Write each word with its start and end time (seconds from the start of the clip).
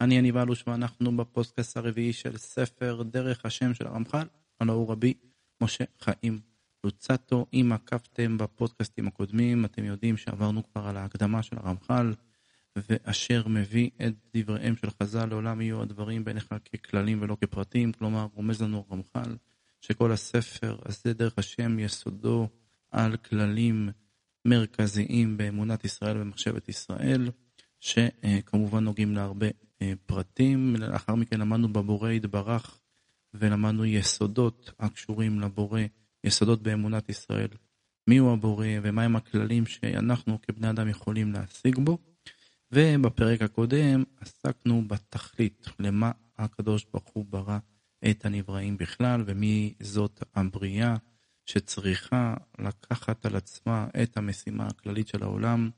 אני 0.00 0.14
יניב 0.14 0.36
אלוש 0.36 0.64
ואנחנו 0.66 1.16
בפודקאסט 1.16 1.76
הרביעי 1.76 2.12
של 2.12 2.36
ספר 2.36 3.02
דרך 3.02 3.46
השם 3.46 3.74
של 3.74 3.86
הרמח"ל, 3.86 4.26
הלא 4.60 4.72
הוא 4.72 4.90
רבי 4.90 5.14
משה 5.60 5.84
חיים 6.00 6.40
לוצטו. 6.84 7.46
אם 7.52 7.70
עקבתם 7.74 8.38
בפודקאסטים 8.38 9.08
הקודמים, 9.08 9.64
אתם 9.64 9.84
יודעים 9.84 10.16
שעברנו 10.16 10.62
כבר 10.72 10.86
על 10.86 10.96
ההקדמה 10.96 11.42
של 11.42 11.56
הרמח"ל, 11.58 12.14
ואשר 12.76 13.48
מביא 13.48 13.90
את 14.06 14.14
דבריהם 14.36 14.76
של 14.76 14.88
חז"ל, 15.02 15.26
לעולם 15.26 15.60
יהיו 15.60 15.82
הדברים 15.82 16.24
בעיניך 16.24 16.54
ככללים 16.72 17.22
ולא 17.22 17.36
כפרטים, 17.40 17.92
כלומר 17.92 18.26
רומז 18.34 18.62
לנו 18.62 18.84
הרמח"ל 18.90 19.36
שכל 19.80 20.12
הספר 20.12 20.78
הזה 20.84 21.12
דרך 21.14 21.38
השם 21.38 21.78
יסודו 21.78 22.48
על 22.90 23.16
כללים 23.16 23.88
מרכזיים 24.44 25.36
באמונת 25.36 25.84
ישראל 25.84 26.18
ומחשבת 26.18 26.68
ישראל, 26.68 27.30
שכמובן 27.80 28.84
נוגעים 28.84 29.14
להרבה 29.14 29.46
אה, 29.82 29.92
פרטים. 30.06 30.76
לאחר 30.78 31.14
מכן 31.14 31.40
למדנו 31.40 31.72
בבורא 31.72 32.10
יתברך 32.10 32.78
ולמדנו 33.34 33.84
יסודות 33.84 34.72
הקשורים 34.78 35.40
לבורא, 35.40 35.80
יסודות 36.24 36.62
באמונת 36.62 37.08
ישראל. 37.08 37.48
מיהו 38.06 38.32
הבורא 38.32 38.66
ומהם 38.82 39.16
הכללים 39.16 39.66
שאנחנו 39.66 40.38
כבני 40.42 40.70
אדם 40.70 40.88
יכולים 40.88 41.32
להשיג 41.32 41.78
בו. 41.78 41.98
ובפרק 42.72 43.42
הקודם 43.42 44.04
עסקנו 44.20 44.88
בתכלית, 44.88 45.66
למה 45.78 46.10
הקדוש 46.38 46.86
ברוך 46.92 47.10
הוא 47.12 47.24
ברא 47.28 47.58
את 48.10 48.24
הנבראים 48.24 48.76
בכלל 48.76 49.22
ומי 49.26 49.74
זאת 49.80 50.22
הבריאה 50.34 50.96
שצריכה 51.46 52.34
לקחת 52.58 53.26
על 53.26 53.36
עצמה 53.36 53.86
את 54.02 54.16
המשימה 54.16 54.66
הכללית 54.66 55.08
של 55.08 55.22
העולם 55.22 55.70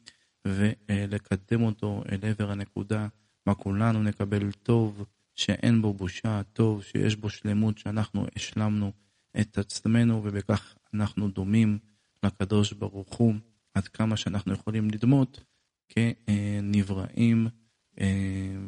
ולקדם 0.47 1.63
אותו 1.63 2.03
אל 2.13 2.19
עבר 2.23 2.51
הנקודה 2.51 3.09
מה 3.47 3.55
כולנו 3.55 4.03
נקבל 4.03 4.53
טוב 4.53 5.05
שאין 5.35 5.83
בו 5.83 5.95
בושה, 5.95 6.43
טוב 6.53 6.83
שיש 6.83 7.17
בו 7.17 7.31
שלמות 7.31 7.79
שאנחנו 7.79 8.27
השלמנו 8.37 8.93
את 9.41 9.59
עצמנו 9.59 10.21
ובכך 10.25 10.75
אנחנו 10.95 11.29
דומים 11.29 11.79
לקדוש 12.25 12.73
ברוך 12.73 13.15
הוא 13.15 13.35
עד 13.75 13.89
כמה 13.89 14.17
שאנחנו 14.17 14.53
יכולים 14.53 14.91
לדמות 14.91 15.45
כנבראים 15.89 17.49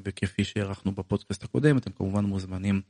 וכפי 0.05 0.45
שהערכנו 0.45 0.93
בפודקאסט 0.93 1.45
הקודם 1.45 1.79
אתם 1.79 1.91
כמובן 1.91 2.25
מוזמנים 2.25 2.81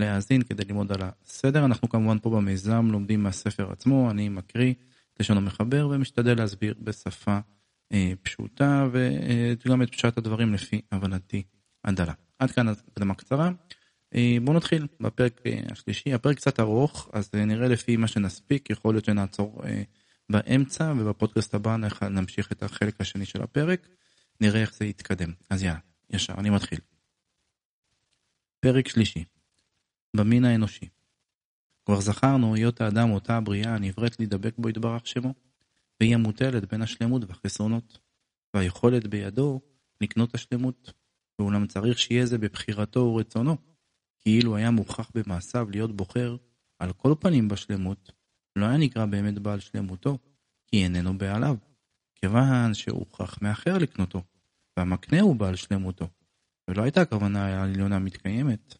להאזין 0.00 0.42
כדי 0.42 0.64
ללמוד 0.64 0.92
על 0.92 1.00
הסדר. 1.02 1.64
אנחנו 1.64 1.88
כמובן 1.88 2.18
פה 2.18 2.30
במיזם 2.30 2.88
לומדים 2.90 3.22
מהספר 3.22 3.72
עצמו, 3.72 4.10
אני 4.10 4.28
מקריא 4.28 4.74
לשון 5.20 5.36
המחבר 5.36 5.88
ומשתדל 5.90 6.38
להסביר 6.38 6.74
בשפה 6.80 7.32
אה, 7.32 7.40
פשוטה 8.22 8.88
וגם 8.92 9.82
את 9.82 9.90
פשט 9.90 10.18
הדברים 10.18 10.54
לפי 10.54 10.80
הבנתי 10.92 11.42
הדלה. 11.84 12.12
עד 12.38 12.50
כאן 12.50 12.68
הקדמה 12.68 13.14
קצרה. 13.14 13.50
אה, 14.14 14.36
בואו 14.44 14.56
נתחיל 14.56 14.86
בפרק 15.00 15.40
אה, 15.46 15.60
השלישי, 15.72 16.14
הפרק 16.14 16.36
קצת 16.36 16.60
ארוך 16.60 17.10
אז 17.12 17.30
אה, 17.34 17.44
נראה 17.44 17.68
לפי 17.68 17.96
מה 17.96 18.08
שנספיק, 18.08 18.70
יכול 18.70 18.94
להיות 18.94 19.04
שנעצור 19.04 19.62
אה, 19.64 19.82
באמצע 20.30 20.92
ובפודקאסט 20.98 21.54
הבא 21.54 21.76
נמשיך 22.10 22.52
את 22.52 22.62
החלק 22.62 23.00
השני 23.00 23.26
של 23.26 23.42
הפרק, 23.42 23.88
נראה 24.40 24.60
איך 24.60 24.74
זה 24.74 24.84
יתקדם. 24.84 25.32
אז 25.50 25.62
יאללה, 25.62 25.78
ישר, 26.10 26.34
אני 26.38 26.50
מתחיל. 26.50 26.78
פרק 28.60 28.88
שלישי 28.88 29.24
במין 30.16 30.44
האנושי. 30.44 30.88
כבר 31.86 32.00
זכרנו 32.00 32.54
היות 32.54 32.80
האדם 32.80 33.10
אותה 33.10 33.36
הבריאה 33.36 33.74
הנבראת 33.74 34.18
להידבק 34.18 34.54
בו 34.58 34.68
יתברך 34.68 35.06
שמו, 35.06 35.34
והיא 36.00 36.14
המוטלת 36.14 36.64
בין 36.72 36.82
השלמות 36.82 37.22
והחסרונות, 37.28 37.98
והיכולת 38.54 39.06
בידו 39.06 39.60
לקנות 40.00 40.34
השלמות, 40.34 40.92
ואולם 41.38 41.66
צריך 41.66 41.98
שיהיה 41.98 42.26
זה 42.26 42.38
בבחירתו 42.38 43.00
ורצונו, 43.00 43.56
כאילו 44.20 44.56
היה 44.56 44.70
מוכרח 44.70 45.10
במעשיו 45.14 45.70
להיות 45.70 45.96
בוחר 45.96 46.36
על 46.78 46.92
כל 46.92 47.14
פנים 47.20 47.48
בשלמות, 47.48 48.12
לא 48.56 48.66
היה 48.66 48.76
נקרא 48.76 49.06
באמת 49.06 49.38
בעל 49.38 49.60
שלמותו, 49.60 50.18
כי 50.66 50.82
איננו 50.82 51.18
בעליו, 51.18 51.56
כיוון 52.14 52.74
שהוכרח 52.74 53.38
מאחר 53.42 53.78
לקנותו, 53.78 54.22
והמקנה 54.76 55.20
הוא 55.20 55.36
בעל 55.36 55.56
שלמותו, 55.56 56.08
ולא 56.68 56.82
הייתה 56.82 57.00
הכוונה 57.00 57.46
העליונה 57.46 57.98
מתקיימת, 57.98 58.74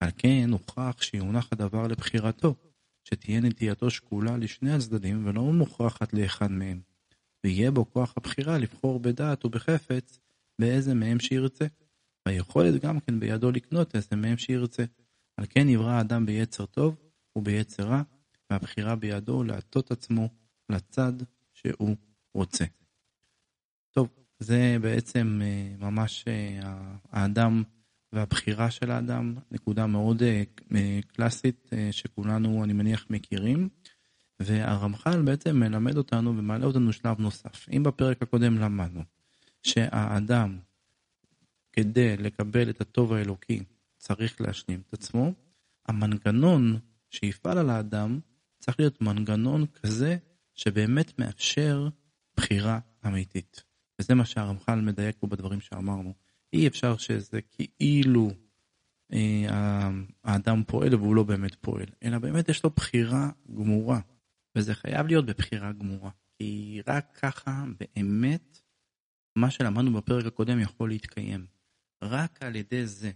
על 0.00 0.10
כן 0.18 0.48
הוכרח 0.52 1.02
שיונח 1.02 1.48
הדבר 1.52 1.86
לבחירתו, 1.86 2.54
שתהיה 3.08 3.40
נטייתו 3.40 3.90
שקולה 3.90 4.36
לשני 4.36 4.72
הצדדים 4.72 5.26
ולא 5.26 5.42
מוכרחת 5.42 6.12
לאחד 6.12 6.50
מהם, 6.50 6.80
ויהיה 7.44 7.70
בו 7.70 7.90
כוח 7.90 8.14
הבחירה 8.16 8.58
לבחור 8.58 9.00
בדעת 9.00 9.44
ובחפץ 9.44 10.18
באיזה 10.58 10.94
מהם 10.94 11.20
שירצה, 11.20 11.66
והיכולת 12.26 12.82
גם 12.82 13.00
כן 13.00 13.20
בידו 13.20 13.50
לקנות 13.50 13.96
איזה 13.96 14.16
מהם 14.16 14.36
שירצה. 14.36 14.84
על 15.36 15.44
כן 15.48 15.68
נברא 15.68 15.90
האדם 15.90 16.26
ביצר 16.26 16.66
טוב 16.66 16.96
וביצר 17.36 17.82
רע, 17.82 18.02
והבחירה 18.50 18.96
בידו 18.96 19.44
להטות 19.44 19.90
עצמו 19.90 20.28
לצד 20.68 21.12
שהוא 21.54 21.96
רוצה. 22.34 22.64
טוב, 23.90 24.08
זה 24.38 24.76
בעצם 24.80 25.40
אה, 25.42 25.74
ממש 25.78 26.24
אה, 26.28 26.60
האדם 27.12 27.62
והבחירה 28.12 28.70
של 28.70 28.90
האדם, 28.90 29.34
נקודה 29.50 29.86
מאוד 29.86 30.22
uh, 30.22 30.76
קלאסית 31.06 31.70
uh, 31.70 31.92
שכולנו, 31.92 32.64
אני 32.64 32.72
מניח, 32.72 33.06
מכירים. 33.10 33.68
והרמח"ל 34.40 35.22
בעצם 35.22 35.60
מלמד 35.60 35.96
אותנו 35.96 36.38
ומעלה 36.38 36.66
אותנו 36.66 36.92
שלב 36.92 37.20
נוסף. 37.20 37.68
אם 37.76 37.82
בפרק 37.82 38.22
הקודם 38.22 38.58
למדנו 38.58 39.02
שהאדם, 39.62 40.58
כדי 41.72 42.16
לקבל 42.16 42.70
את 42.70 42.80
הטוב 42.80 43.12
האלוקי, 43.12 43.62
צריך 43.98 44.40
להשלים 44.40 44.82
את 44.86 44.92
עצמו, 44.92 45.32
המנגנון 45.88 46.78
שיפעל 47.10 47.58
על 47.58 47.70
האדם 47.70 48.20
צריך 48.58 48.80
להיות 48.80 49.00
מנגנון 49.00 49.66
כזה 49.66 50.16
שבאמת 50.54 51.18
מאפשר 51.18 51.88
בחירה 52.36 52.78
אמיתית. 53.06 53.64
וזה 54.00 54.14
מה 54.14 54.24
שהרמח"ל 54.24 54.80
מדייק 54.80 55.16
פה 55.18 55.26
בדברים 55.26 55.60
שאמרנו. 55.60 56.14
אי 56.56 56.66
אפשר 56.66 56.96
שזה 56.96 57.40
כאילו 57.42 58.30
אה, 59.12 59.90
האדם 60.24 60.62
פועל 60.66 60.94
והוא 60.94 61.16
לא 61.16 61.22
באמת 61.22 61.54
פועל, 61.54 61.86
אלא 62.02 62.18
באמת 62.18 62.48
יש 62.48 62.64
לו 62.64 62.70
בחירה 62.70 63.30
גמורה, 63.54 64.00
וזה 64.56 64.74
חייב 64.74 65.06
להיות 65.06 65.26
בבחירה 65.26 65.72
גמורה, 65.72 66.10
כי 66.38 66.80
רק 66.86 67.18
ככה 67.22 67.64
באמת 67.80 68.60
מה 69.36 69.50
שלמדנו 69.50 69.92
בפרק 69.92 70.26
הקודם 70.26 70.60
יכול 70.60 70.88
להתקיים. 70.88 71.46
רק 72.02 72.42
על 72.42 72.56
ידי 72.56 72.86
זה 72.86 73.10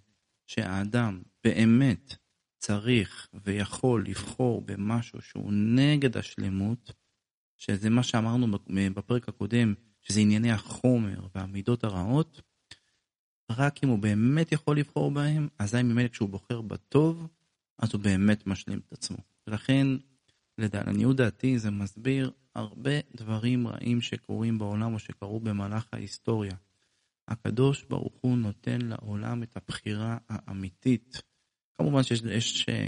שהאדם 0.47 1.23
באמת 1.45 2.15
צריך 2.59 3.29
ויכול 3.45 4.05
לבחור 4.09 4.61
במשהו 4.61 5.23
שהוא 5.23 5.53
נגד 5.53 6.17
השלמות, 6.17 6.93
שזה 7.57 7.91
מה 7.91 8.03
שאמרנו 8.03 8.59
בפרק 8.95 9.29
הקודם, 9.29 9.75
שזה 10.01 10.21
ענייני 10.21 10.51
החומר 10.51 11.27
והמידות 11.35 11.85
הרעות, 11.85 12.43
רק 13.57 13.85
אם 13.85 13.89
הוא 13.89 13.99
באמת 13.99 14.53
יכול 14.53 14.79
לבחור 14.79 15.11
בהם, 15.11 15.49
אזי 15.59 15.83
ממילא 15.83 16.09
כשהוא 16.09 16.29
בוחר 16.29 16.61
בטוב, 16.61 17.27
אז 17.79 17.93
הוא 17.93 18.01
באמת 18.01 18.47
משלים 18.47 18.79
את 18.79 18.93
עצמו. 18.93 19.17
ולכן, 19.47 19.87
לעניות 20.59 21.17
דעתי, 21.17 21.59
זה 21.59 21.71
מסביר 21.71 22.31
הרבה 22.55 22.91
דברים 23.17 23.69
רעים 23.69 24.01
שקורים 24.01 24.59
בעולם 24.59 24.95
או 24.95 24.99
שקרו 24.99 25.41
במהלך 25.41 25.89
ההיסטוריה. 25.93 26.55
הקדוש 27.29 27.85
ברוך 27.85 28.13
הוא 28.21 28.39
נותן 28.39 28.79
לעולם 28.83 29.43
את 29.43 29.57
הבחירה 29.57 30.19
האמיתית. 30.29 31.23
כמובן 31.79 32.03
שיש 32.03 32.69
אה, 32.69 32.87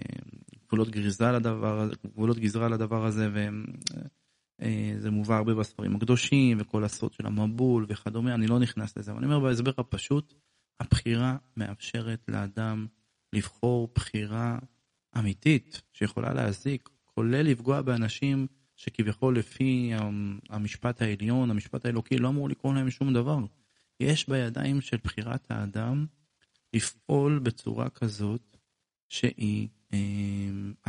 גבולות 0.66 0.90
גזרה 0.90 1.32
לדבר, 1.32 1.90
גבולות 2.06 2.38
גזרה 2.38 2.68
לדבר 2.68 3.06
הזה, 3.06 3.28
וזה 3.32 5.06
אה, 5.06 5.10
מובא 5.10 5.36
הרבה 5.36 5.54
בספרים 5.54 5.96
הקדושים, 5.96 6.58
וכל 6.60 6.84
הסוד 6.84 7.12
של 7.12 7.26
המבול 7.26 7.86
וכדומה, 7.88 8.34
אני 8.34 8.46
לא 8.46 8.58
נכנס 8.58 8.98
לזה, 8.98 9.10
אבל 9.10 9.18
אני 9.18 9.34
אומר 9.34 9.48
בהסבר 9.48 9.72
הפשוט, 9.78 10.34
הבחירה 10.80 11.36
מאפשרת 11.56 12.24
לאדם 12.28 12.86
לבחור 13.32 13.88
בחירה 13.94 14.58
אמיתית 15.18 15.82
שיכולה 15.92 16.32
להזיק, 16.34 16.88
כולל 17.04 17.42
לפגוע 17.42 17.82
באנשים 17.82 18.46
שכביכול 18.76 19.38
לפי 19.38 19.92
המשפט 20.50 21.02
העליון, 21.02 21.50
המשפט 21.50 21.86
האלוקי, 21.86 22.18
לא 22.18 22.28
אמור 22.28 22.48
לקרוא 22.48 22.74
להם 22.74 22.90
שום 22.90 23.12
דבר. 23.12 23.38
יש 24.00 24.28
בידיים 24.28 24.80
של 24.80 24.96
בחירת 25.04 25.50
האדם 25.50 26.06
לפעול 26.72 27.38
בצורה 27.38 27.90
כזאת 27.90 28.56
שהיא 29.08 29.68
אה, 29.92 29.98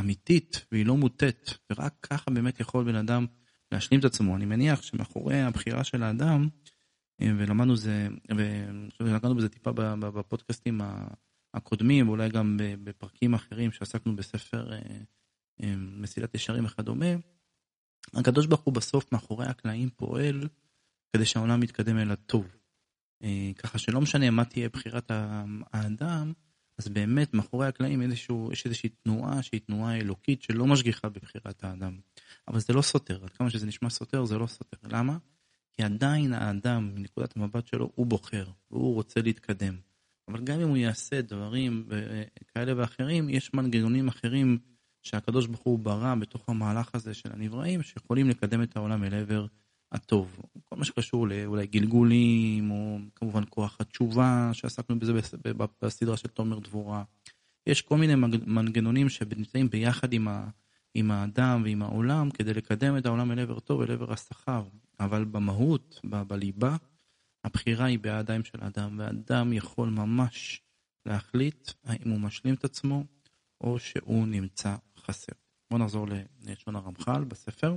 אמיתית 0.00 0.66
והיא 0.72 0.86
לא 0.86 0.96
מוטית, 0.96 1.58
ורק 1.70 1.94
ככה 2.02 2.30
באמת 2.30 2.60
יכול 2.60 2.84
בן 2.84 2.94
אדם 2.94 3.26
להשלים 3.72 4.00
את 4.00 4.04
עצמו. 4.04 4.36
אני 4.36 4.44
מניח 4.44 4.82
שמאחורי 4.82 5.42
הבחירה 5.42 5.84
של 5.84 6.02
האדם, 6.02 6.48
ולמדנו 7.20 7.76
זה, 7.76 8.08
ונגענו 9.00 9.34
בזה 9.34 9.48
טיפה 9.48 9.72
בפודקאסטים 9.98 10.80
הקודמים, 11.54 12.08
ואולי 12.08 12.28
גם 12.28 12.56
בפרקים 12.60 13.34
אחרים 13.34 13.72
שעסקנו 13.72 14.16
בספר 14.16 14.72
אה, 14.72 14.78
אה, 15.62 15.74
מסילת 15.76 16.34
ישרים 16.34 16.64
וכדומה, 16.64 17.06
הקדוש 18.14 18.46
ברוך 18.46 18.60
הוא 18.60 18.74
בסוף 18.74 19.12
מאחורי 19.12 19.46
הקלעים 19.46 19.90
פועל 19.90 20.48
כדי 21.12 21.26
שהעולם 21.26 21.62
יתקדם 21.62 21.98
אל 21.98 22.10
הטוב. 22.10 22.46
ככה 23.58 23.78
שלא 23.78 24.00
משנה 24.00 24.30
מה 24.30 24.44
תהיה 24.44 24.68
בחירת 24.68 25.10
האדם, 25.72 26.32
אז 26.78 26.88
באמת 26.88 27.34
מאחורי 27.34 27.66
הקלעים 27.66 28.02
איזשהו, 28.02 28.48
יש 28.52 28.64
איזושהי 28.64 28.88
תנועה 28.88 29.42
שהיא 29.42 29.60
תנועה 29.60 29.96
אלוקית 29.96 30.42
שלא 30.42 30.66
משגיחה 30.66 31.08
בבחירת 31.08 31.64
האדם. 31.64 31.98
אבל 32.48 32.60
זה 32.60 32.72
לא 32.72 32.82
סותר, 32.82 33.24
עד 33.24 33.30
כמה 33.30 33.50
שזה 33.50 33.66
נשמע 33.66 33.90
סותר 33.90 34.24
זה 34.24 34.38
לא 34.38 34.46
סותר. 34.46 34.76
למה? 34.82 35.18
כי 35.76 35.82
עדיין 35.82 36.32
האדם, 36.32 36.92
מנקודת 36.94 37.36
המבט 37.36 37.66
שלו, 37.66 37.90
הוא 37.94 38.06
בוחר, 38.06 38.46
והוא 38.70 38.94
רוצה 38.94 39.22
להתקדם. 39.22 39.74
אבל 40.28 40.40
גם 40.44 40.60
אם 40.60 40.68
הוא 40.68 40.76
יעשה 40.76 41.22
דברים 41.22 41.88
כאלה 42.54 42.72
ואחרים, 42.76 43.28
יש 43.28 43.54
מנגנונים 43.54 44.08
אחרים 44.08 44.58
שהקדוש 45.02 45.46
ברוך 45.46 45.60
הוא 45.62 45.78
ברא 45.78 46.14
בתוך 46.14 46.48
המהלך 46.48 46.94
הזה 46.94 47.14
של 47.14 47.32
הנבראים, 47.32 47.82
שיכולים 47.82 48.28
לקדם 48.28 48.62
את 48.62 48.76
העולם 48.76 49.04
אל 49.04 49.14
עבר 49.14 49.46
הטוב. 49.92 50.40
כל 50.64 50.76
מה 50.76 50.84
שקשור 50.84 51.28
לאולי 51.28 51.66
גלגולים, 51.66 52.70
או 52.70 52.98
כמובן 53.14 53.42
כוח 53.50 53.76
התשובה, 53.80 54.50
שעסקנו 54.52 54.98
בזה 54.98 55.12
בסדרה 55.82 56.16
של 56.16 56.28
תומר 56.28 56.58
דבורה. 56.58 57.04
יש 57.66 57.82
כל 57.82 57.96
מיני 57.96 58.14
מנגנונים 58.46 59.08
שנמצאים 59.08 59.70
ביחד 59.70 60.12
עם, 60.12 60.28
ה, 60.28 60.48
עם 60.94 61.10
האדם 61.10 61.62
ועם 61.64 61.82
העולם 61.82 62.30
כדי 62.30 62.54
לקדם 62.54 62.96
את 62.96 63.06
העולם 63.06 63.32
אל 63.32 63.38
עבר 63.38 63.60
טוב, 63.60 63.80
אל 63.80 63.90
עבר 63.90 64.12
השכר. 64.12 64.64
אבל 65.00 65.24
במהות, 65.24 66.00
ב, 66.04 66.22
בליבה, 66.22 66.76
הבחירה 67.44 67.84
היא 67.84 67.98
בידיים 67.98 68.44
של 68.44 68.58
האדם, 68.60 68.98
והאדם 68.98 69.52
יכול 69.52 69.88
ממש 69.88 70.62
להחליט 71.06 71.70
האם 71.84 72.10
הוא 72.10 72.20
משלים 72.20 72.54
את 72.54 72.64
עצמו 72.64 73.04
או 73.60 73.78
שהוא 73.78 74.26
נמצא 74.26 74.76
חסר. 74.98 75.32
בואו 75.70 75.82
נחזור 75.82 76.06
ללשון 76.42 76.76
הרמח"ל 76.76 77.24
בספר. 77.24 77.76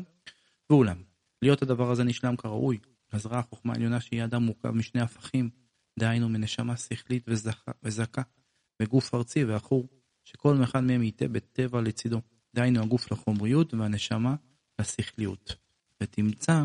ואולם, 0.70 1.04
להיות 1.42 1.62
הדבר 1.62 1.92
הזה 1.92 2.04
נשלם 2.04 2.36
כראוי, 2.36 2.78
עזרה 3.12 3.40
החוכמה 3.40 3.74
העליונה 3.74 4.02
שהיא 4.02 4.24
אדם 4.24 4.44
מורכב 4.44 4.72
משני 4.72 5.02
הפכים, 5.02 5.50
דהיינו 6.00 6.30
מנשמה 6.30 6.78
שכלית 6.78 7.24
וזכה, 7.28 7.72
וזכה, 7.84 8.22
וגוף 8.82 9.16
ארצי 9.16 9.44
ועכור, 9.44 9.88
שכל 10.24 10.64
אחד 10.64 10.84
מהם 10.84 11.04
ייתה 11.04 11.28
בטבע 11.28 11.82
לצידו, 11.82 12.22
דהיינו 12.56 12.82
הגוף 12.82 13.12
לחומריות 13.12 13.74
והנשמה 13.74 14.36
לשכליות, 14.82 15.56
ותמצא 16.04 16.64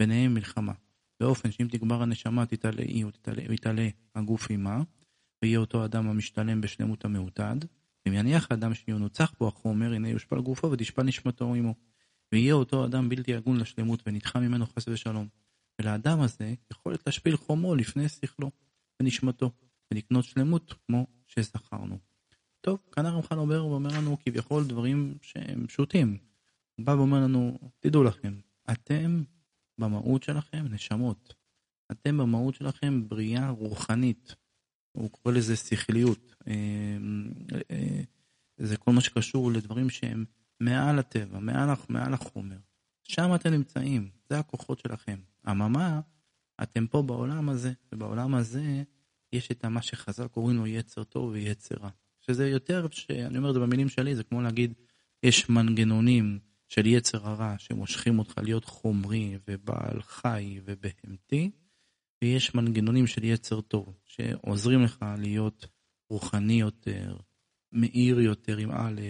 ביניהם 0.00 0.34
מלחמה, 0.34 0.72
באופן 1.20 1.50
שאם 1.50 1.68
תגבר 1.70 2.02
הנשמה 2.02 2.46
תתעלה 2.46 2.84
או 3.02 3.10
תתעלה 3.56 3.88
הגוף 4.14 4.50
עימה, 4.50 4.82
ויהיה 5.42 5.58
אותו 5.58 5.84
אדם 5.84 6.08
המשתלם 6.08 6.60
בשלמות 6.60 7.04
המעוטד, 7.04 7.56
אם 8.08 8.12
יניח 8.12 8.46
האדם 8.50 8.74
שיונוצח 8.74 9.32
בו 9.40 9.48
החומר, 9.48 9.92
הנה 9.92 10.08
יושפל 10.08 10.40
גופו 10.40 10.70
ותשפל 10.70 11.02
נשמתו 11.02 11.54
עמו. 11.54 11.74
ויהיה 12.32 12.54
אותו 12.54 12.84
אדם 12.84 13.08
בלתי 13.08 13.34
הגון 13.34 13.56
לשלמות 13.56 14.02
ונדחה 14.06 14.40
ממנו 14.40 14.66
חס 14.66 14.88
ושלום. 14.88 15.28
ולאדם 15.80 16.20
הזה 16.20 16.54
יכולת 16.72 17.06
להשפיל 17.06 17.36
חומו 17.36 17.74
לפני 17.74 18.08
שכלו 18.08 18.50
ונשמתו, 19.00 19.50
ולקנות 19.90 20.24
שלמות 20.24 20.74
כמו 20.86 21.06
שזכרנו. 21.26 21.98
טוב, 22.66 22.78
כאן 22.92 23.06
הרמח"ל 23.06 23.38
אומר 23.38 23.66
ואומר 23.66 23.90
לנו 23.90 24.16
כביכול 24.24 24.64
דברים 24.64 25.18
שהם 25.22 25.66
פשוטים. 25.66 26.18
הוא 26.74 26.86
בא 26.86 26.92
ואומר 26.92 27.20
לנו, 27.20 27.58
תדעו 27.80 28.04
לכם, 28.04 28.34
אתם 28.70 29.22
במהות 29.78 30.22
שלכם 30.22 30.66
נשמות. 30.70 31.34
אתם 31.92 32.18
במהות 32.18 32.54
שלכם 32.54 33.08
בריאה 33.08 33.50
רוחנית. 33.50 34.34
הוא 34.92 35.10
קורא 35.10 35.34
לזה 35.34 35.56
שכליות. 35.56 36.34
אה, 36.48 36.52
אה, 37.70 38.02
זה 38.56 38.76
כל 38.76 38.92
מה 38.92 39.00
שקשור 39.00 39.52
לדברים 39.52 39.90
שהם 39.90 40.24
מעל 40.60 40.98
הטבע, 40.98 41.38
מעל, 41.38 41.68
מעל 41.88 42.14
החומר. 42.14 42.58
שם 43.02 43.34
אתם 43.34 43.50
נמצאים, 43.50 44.10
זה 44.30 44.38
הכוחות 44.38 44.78
שלכם. 44.78 45.18
אממה, 45.50 46.00
אתם 46.62 46.86
פה 46.86 47.02
בעולם 47.02 47.48
הזה, 47.48 47.72
ובעולם 47.92 48.34
הזה 48.34 48.82
יש 49.32 49.50
את 49.50 49.64
מה 49.64 49.82
שחז"ל 49.82 50.28
קוראים 50.28 50.56
לו 50.56 50.66
יצר 50.66 51.04
טוב 51.04 51.30
ויצר 51.32 51.74
רע. 51.80 51.90
שזה 52.26 52.48
יותר, 52.48 52.86
שאני 52.90 53.38
אומר 53.38 53.48
את 53.48 53.54
זה 53.54 53.60
במילים 53.60 53.88
שלי, 53.88 54.16
זה 54.16 54.24
כמו 54.24 54.42
להגיד, 54.42 54.74
יש 55.22 55.48
מנגנונים 55.48 56.38
של 56.68 56.86
יצר 56.86 57.28
הרע 57.28 57.54
שמושכים 57.58 58.18
אותך 58.18 58.38
להיות 58.42 58.64
חומרי 58.64 59.38
ובעל 59.48 60.02
חי 60.02 60.60
ובהמתי, 60.64 61.50
ויש 62.22 62.54
מנגנונים 62.54 63.06
של 63.06 63.24
יצר 63.24 63.60
טוב 63.60 63.98
שעוזרים 64.04 64.82
לך 64.82 65.04
להיות 65.18 65.66
רוחני 66.10 66.60
יותר, 66.60 67.16
מאיר 67.72 68.20
יותר 68.20 68.56
עם 68.56 68.70
א', 68.70 69.00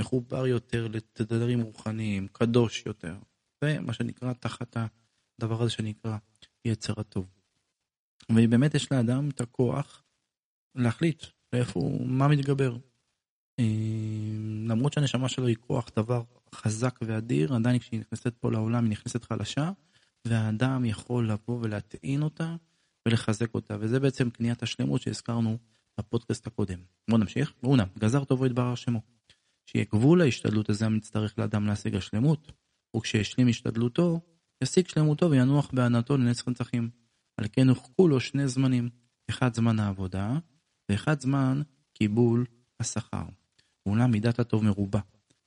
מחובר 0.00 0.46
יותר 0.46 0.88
לתדרים 0.88 1.60
רוחניים, 1.60 2.28
קדוש 2.28 2.86
יותר. 2.86 3.16
זה 3.64 3.80
מה 3.80 3.92
שנקרא 3.92 4.32
תחת 4.32 4.76
הדבר 5.38 5.62
הזה 5.62 5.70
שנקרא 5.70 6.16
יצר 6.64 6.92
הטוב. 6.96 7.26
ובאמת 8.32 8.74
יש 8.74 8.92
לאדם 8.92 9.28
את 9.28 9.40
הכוח 9.40 10.04
להחליט 10.74 11.24
לאיפה 11.52 11.80
הוא, 11.80 12.06
מה 12.06 12.28
מתגבר. 12.28 12.76
אה, 13.60 13.64
למרות 14.68 14.92
שהנשמה 14.92 15.28
שלו 15.28 15.46
היא 15.46 15.56
כוח 15.60 15.88
דבר 15.96 16.22
חזק 16.54 16.98
ואדיר, 17.02 17.54
עדיין 17.54 17.78
כשהיא 17.78 18.00
נכנסת 18.00 18.36
פה 18.36 18.50
לעולם 18.50 18.84
היא 18.84 18.90
נכנסת 18.90 19.24
חלשה, 19.24 19.70
והאדם 20.24 20.84
יכול 20.84 21.30
לבוא 21.30 21.58
ולהטעין 21.62 22.22
אותה 22.22 22.56
ולחזק 23.08 23.54
אותה, 23.54 23.76
וזה 23.80 24.00
בעצם 24.00 24.30
קניית 24.30 24.62
השלמות 24.62 25.02
שהזכרנו 25.02 25.58
בפודקאסט 26.00 26.46
הקודם. 26.46 26.78
בואו 27.08 27.20
נמשיך. 27.20 27.52
ראונה, 27.64 27.84
גזר 27.98 28.24
טובו 28.24 28.46
יתברר 28.46 28.74
שמו. 28.74 29.00
שיהיה 29.66 29.84
גבול 29.92 30.24
להשתדלות 30.24 30.70
הזה 30.70 30.86
המצטרך 30.86 31.38
לאדם 31.38 31.66
להשיג 31.66 31.96
השלמות, 31.96 32.52
וכשישלים 32.96 33.48
השתדלותו, 33.48 34.20
ישיג 34.62 34.88
שלמותו 34.88 35.30
וינוח 35.30 35.70
בענתו 35.72 36.16
לנצח 36.16 36.48
נצחים. 36.48 36.90
על 37.36 37.46
כן 37.52 37.68
הוחקו 37.68 38.08
לו 38.08 38.20
שני 38.20 38.48
זמנים, 38.48 38.88
אחד 39.30 39.54
זמן 39.54 39.78
העבודה, 39.78 40.38
ואחד 40.92 41.20
זמן 41.20 41.62
קיבול 41.92 42.46
השכר. 42.80 43.24
ואולם 43.86 44.10
מידת 44.10 44.38
הטוב 44.38 44.64
מרובה, 44.64 45.00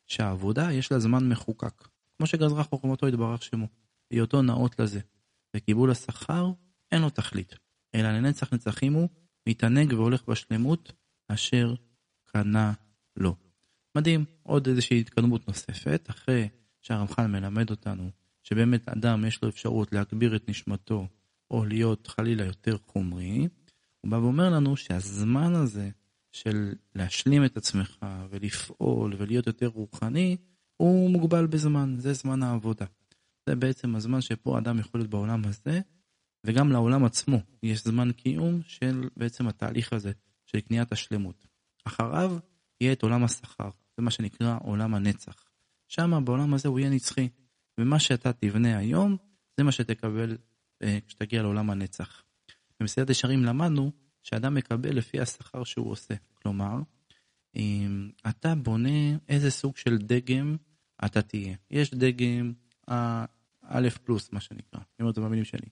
שהעבודה 0.07 0.71
יש 0.71 0.91
לה 0.91 0.99
זמן 0.99 1.29
מחוקק, 1.29 1.87
כמו 2.17 2.27
שגזרה 2.27 2.63
חוכמתו 2.63 3.07
יתברך 3.07 3.43
שמו, 3.43 3.67
היותו 4.11 4.41
נאות 4.41 4.79
לזה, 4.79 4.99
וקיבול 5.55 5.91
השכר 5.91 6.51
אין 6.91 7.01
לו 7.01 7.09
תכלית, 7.09 7.55
אלא 7.95 8.11
לנצח 8.11 8.53
נצחים 8.53 8.93
הוא 8.93 9.09
מתענג 9.49 9.93
והולך 9.93 10.23
בשלמות 10.27 10.93
אשר 11.27 11.75
קנה 12.23 12.73
לו. 13.15 13.35
מדהים, 13.95 14.25
עוד 14.43 14.67
איזושהי 14.67 14.99
התקדמות 14.99 15.47
נוספת, 15.47 16.07
אחרי 16.09 16.49
שהרמח"ל 16.81 17.27
מלמד 17.27 17.69
אותנו 17.69 18.09
שבאמת 18.43 18.89
אדם 18.89 19.25
יש 19.25 19.43
לו 19.43 19.49
אפשרות 19.49 19.93
להגביר 19.93 20.35
את 20.35 20.49
נשמתו 20.49 21.07
או 21.51 21.65
להיות 21.65 22.07
חלילה 22.07 22.45
יותר 22.45 22.77
חומרי, 22.77 23.47
הוא 24.05 24.11
בא 24.11 24.15
ואומר 24.15 24.49
לנו 24.49 24.77
שהזמן 24.77 25.55
הזה 25.55 25.89
של 26.31 26.73
להשלים 26.95 27.45
את 27.45 27.57
עצמך 27.57 28.05
ולפעול 28.29 29.15
ולהיות 29.17 29.47
יותר 29.47 29.67
רוחני, 29.67 30.37
הוא 30.77 31.09
מוגבל 31.09 31.47
בזמן, 31.47 31.95
זה 31.99 32.13
זמן 32.13 32.43
העבודה. 32.43 32.85
זה 33.49 33.55
בעצם 33.55 33.95
הזמן 33.95 34.21
שפה 34.21 34.57
אדם 34.57 34.79
יכול 34.79 34.99
להיות 34.99 35.09
בעולם 35.09 35.41
הזה, 35.45 35.81
וגם 36.45 36.71
לעולם 36.71 37.05
עצמו 37.05 37.37
יש 37.63 37.83
זמן 37.83 38.11
קיום 38.11 38.61
של 38.67 39.09
בעצם 39.17 39.47
התהליך 39.47 39.93
הזה 39.93 40.11
של 40.45 40.59
קניית 40.59 40.91
השלמות. 40.91 41.47
אחריו 41.85 42.37
יהיה 42.81 42.93
את 42.93 43.03
עולם 43.03 43.23
השכר, 43.23 43.69
זה 43.97 44.03
מה 44.03 44.11
שנקרא 44.11 44.57
עולם 44.63 44.95
הנצח. 44.95 45.49
שם 45.87 46.25
בעולם 46.25 46.53
הזה 46.53 46.69
הוא 46.69 46.79
יהיה 46.79 46.89
נצחי, 46.89 47.29
ומה 47.79 47.99
שאתה 47.99 48.33
תבנה 48.33 48.77
היום, 48.77 49.17
זה 49.57 49.63
מה 49.63 49.71
שתקבל 49.71 50.37
אה, 50.83 50.99
כשתגיע 51.07 51.41
לעולם 51.41 51.69
הנצח. 51.69 52.24
במסעדת 52.79 53.09
ישרים 53.09 53.43
למדנו 53.43 53.91
שאדם 54.23 54.53
מקבל 54.53 54.95
לפי 54.97 55.19
השכר 55.19 55.63
שהוא 55.63 55.91
עושה. 55.91 56.13
כלומר, 56.33 56.75
אתה 58.29 58.55
בונה 58.55 59.17
איזה 59.29 59.51
סוג 59.51 59.77
של 59.77 59.97
דגם 59.97 60.55
אתה 61.05 61.21
תהיה. 61.21 61.55
יש 61.71 61.93
דגם 61.93 62.53
א' 63.67 63.89
פלוס, 64.03 64.33
מה 64.33 64.39
שנקרא, 64.39 64.79
אני 64.79 64.85
אומר 64.99 65.09
את 65.09 65.15
זה 65.15 65.21
במילים 65.21 65.45
שלי. 65.45 65.67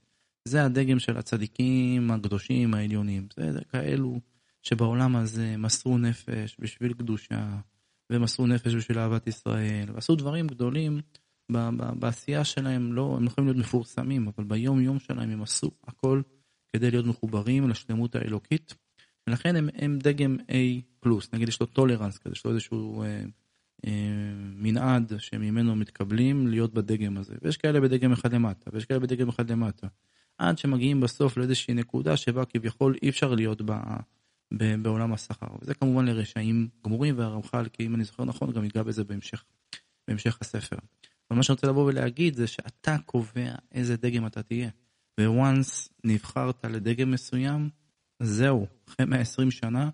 זה 0.48 0.66
הדגם 0.66 1.00
של 1.00 1.18
הצדיקים 1.18 2.12
הקדושים 2.12 2.74
העליונים. 2.74 3.28
זה, 3.38 3.54
זה 3.54 3.60
כאלו 3.72 4.20
שבעולם 4.62 5.16
הזה 5.16 5.58
מסרו 5.58 5.98
נפש 5.98 6.58
בשביל 6.60 6.94
קדושה, 6.94 7.60
ומסרו 8.10 8.48
נפש 8.48 8.76
בשביל 8.76 9.00
אהבת 9.00 9.28
ישראל, 9.28 9.92
ועשו 9.94 10.16
דברים 10.16 10.48
גדולים 10.48 11.02
בעשייה 12.00 12.44
שלהם, 12.44 12.94
לא, 12.94 13.14
הם 13.18 13.26
יכולים 13.26 13.48
להיות 13.48 13.66
מפורסמים, 13.66 14.28
אבל 14.28 14.44
ביום 14.44 14.82
יום 14.82 15.00
שלהם 15.00 15.30
הם 15.30 15.42
עשו 15.42 15.72
הכל 15.88 16.22
כדי 16.74 16.92
להיות 16.92 17.06
מחוברים 17.06 17.70
לשלמות 17.70 18.16
האלוקית, 18.16 18.74
ולכן 19.28 19.56
הם, 19.56 19.70
הם 19.76 20.00
דגם 20.00 20.38
A+, 21.04 21.08
נגיד 21.34 21.48
יש 21.48 21.60
לו 21.60 21.66
טולרנס 21.66 22.18
כזה, 22.18 22.34
יש 22.34 22.46
לו 22.46 22.52
איזשהו 22.52 23.04
אה, 23.04 23.24
אה, 23.86 23.92
מנעד 24.56 25.14
שממנו 25.18 25.76
מתקבלים 25.76 26.48
להיות 26.48 26.74
בדגם 26.74 27.18
הזה, 27.18 27.36
ויש 27.42 27.58
כאלה 27.58 27.82
בדגם 27.82 28.12
אחד 28.12 28.34
למטה, 28.34 28.70
ויש 28.74 28.86
כאלה 28.86 29.00
בדגם 29.00 29.30
אחד 29.30 29.52
למטה, 29.52 29.88
עד 30.38 30.58
שמגיעים 30.58 31.02
בסוף 31.02 31.38
לאיזושהי 31.38 31.74
נקודה 31.74 32.18
שבה 32.18 32.46
כביכול 32.46 32.96
אי 33.02 33.10
אפשר 33.10 33.34
להיות 33.34 33.62
בה, 33.62 33.82
ב, 34.54 34.76
בעולם 34.76 35.14
השכר, 35.14 35.48
וזה 35.62 35.74
כמובן 35.74 36.06
לרשעים 36.06 36.68
גמורים, 36.86 37.18
והרמח"ל, 37.18 37.66
כי 37.74 37.86
אם 37.86 37.96
אני 37.96 38.04
זוכר 38.04 38.26
נכון, 38.26 38.52
גם 38.52 38.64
ייגע 38.64 38.84
בזה 38.84 39.04
בהמשך, 39.04 39.44
בהמשך 40.08 40.38
הספר. 40.42 40.78
אבל 41.30 41.38
מה 41.38 41.44
שאני 41.44 41.54
רוצה 41.54 41.68
לבוא 41.68 41.86
ולהגיד 41.86 42.36
זה 42.36 42.48
שאתה 42.48 42.98
קובע 43.06 43.56
איזה 43.72 43.98
דגם 43.98 44.28
אתה 44.28 44.44
תהיה. 44.44 44.70
וואנס 45.20 45.90
נבחרת 46.04 46.66
לדגם 46.66 47.12
מסוים, 47.12 47.70
זהו, 48.20 48.68
אחרי 48.88 49.06
120 49.06 49.52
שנה, 49.52 49.90